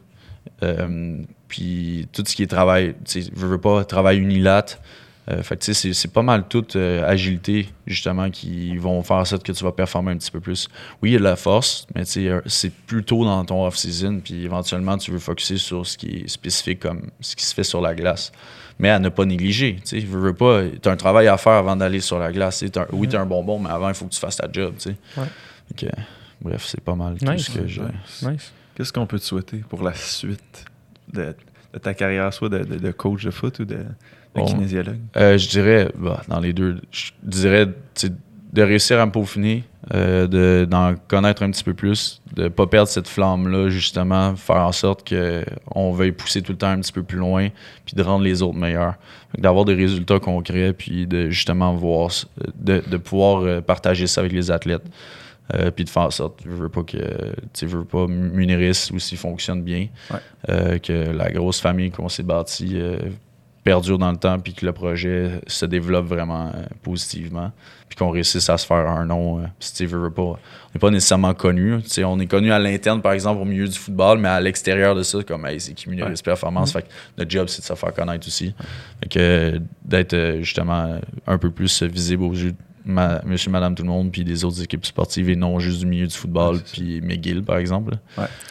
[0.64, 1.18] Euh,
[1.48, 4.66] puis tout ce qui est travail, tu sais, veux, pas, travail unilat.
[5.30, 9.44] Euh, fait tu sais, c'est- pas mal toute agilité, justement, qui vont faire en sorte
[9.44, 10.68] que tu vas performer un petit peu plus.
[11.02, 14.20] Oui, il y a de la force, mais tu sais, c'est plutôt dans ton off-season,
[14.24, 17.64] puis éventuellement, tu veux focuser sur ce qui est spécifique, comme ce qui se fait
[17.64, 18.32] sur la glace.
[18.80, 19.78] Mais à ne pas négliger.
[19.86, 22.32] Tu sais, veux, veux pas, tu as un travail à faire avant d'aller sur la
[22.32, 22.60] glace.
[22.72, 24.48] tu un- Oui, tu as un bonbon, mais avant, il faut que tu fasses ta
[24.52, 24.74] job.
[24.78, 24.96] Tu sais.
[25.18, 25.90] Ouais.
[26.42, 27.82] Bref, c'est pas mal tout ce que je.
[28.28, 28.52] Nice.
[28.76, 30.66] Qu'est-ce qu'on peut te souhaiter pour la suite
[31.12, 31.34] de,
[31.74, 33.84] de ta carrière, soit de, de- de coach de foot ou de, de
[34.36, 34.44] Bon.
[34.46, 35.00] kinésiologue?
[35.16, 38.10] Euh, je dirais, bah, dans les deux, je dirais tu
[38.52, 39.64] de réussir à me peaufiner,
[39.94, 44.58] euh, de- d'en connaître un petit peu plus, de pas perdre cette flamme-là, justement, faire
[44.66, 47.50] en sorte qu'on veuille pousser tout le temps un petit peu plus loin,
[47.86, 48.96] puis de rendre les autres meilleurs.
[49.38, 52.10] D'avoir des résultats concrets, puis de justement voir,
[52.56, 54.86] de, de pouvoir euh, partager ça avec les athlètes.
[55.54, 56.98] Euh, puis de faire en sorte, je veux pas que,
[57.54, 60.18] tu veux pas Muniris aussi fonctionne bien, Ouais.
[60.50, 62.82] Euh, que la grosse famille qu'on s'est bâtie
[63.66, 67.52] perdure dans le temps, puis que le projet se développe vraiment euh, positivement,
[67.90, 69.40] puis qu'on réussisse à se faire un nom.
[69.40, 70.38] euh, pas, on
[70.76, 71.82] n'est pas nécessairement connu.
[71.86, 74.94] Sais, on est connu à l'interne, par exemple, au milieu du football, mais à l'extérieur
[74.94, 76.16] de ça, comme hey, c'est qui Muniris Ouais.
[76.24, 76.74] Performance?
[76.74, 76.88] Fait que
[77.18, 78.54] notre job, c'est de se faire connaître aussi.
[79.02, 83.74] Fait que euh, d'être justement un peu plus visible aux yeux de ma- monsieur, madame,
[83.74, 86.60] tout le monde, puis des autres équipes sportives et non juste du milieu du football,
[86.72, 87.98] puis McGill, par exemple.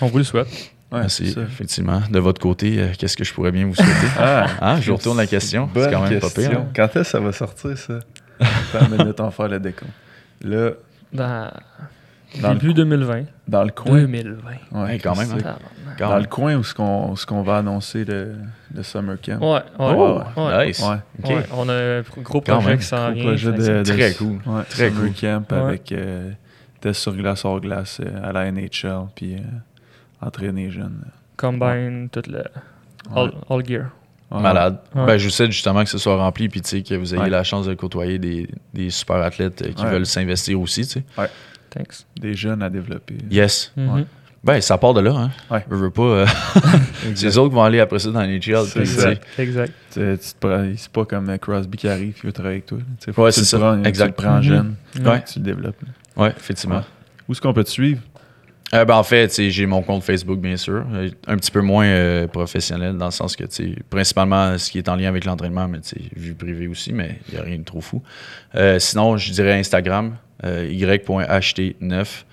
[0.01, 0.74] On vous le souhaite.
[0.95, 1.41] Ouais, Merci, c'est ça.
[1.43, 2.01] effectivement.
[2.11, 3.91] De votre côté, euh, qu'est-ce que je pourrais bien vous souhaiter?
[4.19, 5.69] Ah, Hein, je vous retourne la question.
[5.73, 6.43] Bonne C'est quand même question.
[6.43, 6.61] pas pire.
[6.61, 6.67] hein?
[6.75, 7.99] Quand est-ce que ça va sortir, ça?
[8.41, 9.91] Attends une minute, on va faire le décompte.
[10.43, 10.71] Là,
[11.13, 11.51] Dans,
[12.55, 13.23] début cou- 2020.
[13.47, 14.01] dans le coin.
[14.01, 14.51] 2020.
[14.73, 15.57] Ouais, Ouais, quand même, hein.
[15.97, 16.23] Quand Dans même.
[16.23, 18.35] le coin où ce qu'on ce qu'on va annoncer le,
[18.75, 19.39] le Summer Camp.
[19.41, 19.63] Ouais, ouais.
[19.79, 20.67] Oh, ouais.
[20.67, 20.83] nice.
[20.83, 21.45] Ouais.
[21.53, 22.79] On a un gros Quand projet même.
[22.79, 23.23] qui s'en vient.
[23.25, 24.39] projet de- Très cool.
[24.47, 25.13] Ouais, Très Summer cool.
[25.13, 25.59] Camp Ouais.
[25.59, 26.31] avec euh,
[26.81, 29.39] test sur glace, hors glace euh, à la NHL, puis euh,
[30.21, 31.05] entraîner jeunes.
[31.37, 32.39] Combine, tout le.
[32.39, 32.45] Ouais.
[33.17, 33.87] All, all gear.
[34.31, 34.41] Ouais.
[34.41, 34.79] Malade.
[34.95, 35.07] Ouais.
[35.07, 37.23] Ben, je vous souhaite justement que ce soit rempli, puis tu sais, que vous ayez
[37.25, 37.31] Ouais.
[37.31, 39.91] la chance de côtoyer des, des super athlètes euh, qui Ouais.
[39.91, 41.05] veulent s'investir aussi, tu sais.
[41.71, 42.07] Thanks.
[42.21, 43.17] Des jeunes à développer.
[43.31, 43.73] Yes.
[43.77, 43.95] Mhm.
[43.95, 44.07] Ouais.
[44.43, 45.31] Ben, ça part de là, hein.
[45.51, 45.65] Ouais.
[45.71, 46.03] Je veux pas.
[46.03, 46.27] euh,
[47.15, 48.65] c'est les autres qui vont aller après ça dans les NHL.
[48.67, 48.81] C'est
[49.39, 49.73] Exact.
[50.41, 52.79] Prends- C'est pas comme euh, Crosby qui arrive qui veut travailler avec toi.
[53.13, 53.59] faut Ouais, c'est ça.
[53.59, 54.07] prends, tu Exact.
[54.09, 54.43] le prends Mhm.
[54.43, 55.23] jeune, Ouais.
[55.25, 55.81] tu le développes.
[55.83, 56.23] là.
[56.25, 56.77] Ouais, effectivement.
[56.77, 56.83] Ouais.
[57.29, 58.01] Où est-ce qu'on peut te suivre?
[58.75, 60.85] Euh, ben, en fait, j'ai mon compte Facebook, bien sûr.
[60.93, 63.45] Euh, Un petit peu moins euh, professionnel, dans le sens que,
[63.89, 65.79] principalement ce qui est en lien avec l'entraînement, mais
[66.17, 68.03] vue privée aussi, mais il n'y a rien de trop fou.
[68.79, 72.25] Sinon, je dirais Instagram, euh, y.ht9,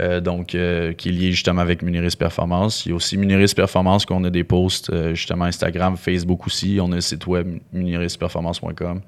[0.00, 2.84] euh, donc, qui est lié justement avec Muniris Performance.
[2.86, 6.78] Il y a aussi Muniris Performance qu'on a des posts, justement Instagram, Facebook aussi.
[6.80, 9.00] On a le site web munirisperformance.com.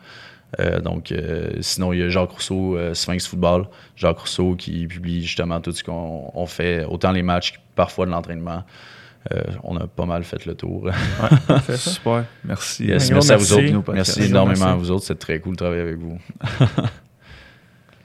[0.60, 3.66] Euh, donc, euh, sinon, il y a Jacques Rousseau, euh, Sphinx Football.
[3.96, 8.06] Jacques Rousseau qui publie justement tout ce qu'on on fait, autant les matchs que parfois
[8.06, 8.64] de l'entraînement.
[9.32, 10.88] Euh, on a pas mal fait le tour.
[11.66, 11.76] Ça.
[11.76, 12.24] Super.
[12.44, 12.84] Merci.
[12.84, 13.92] Yes, merci à vous autres.
[13.92, 14.72] Merci énormément merci.
[14.72, 15.04] à vous autres.
[15.04, 16.18] C'est très cool de travailler avec vous.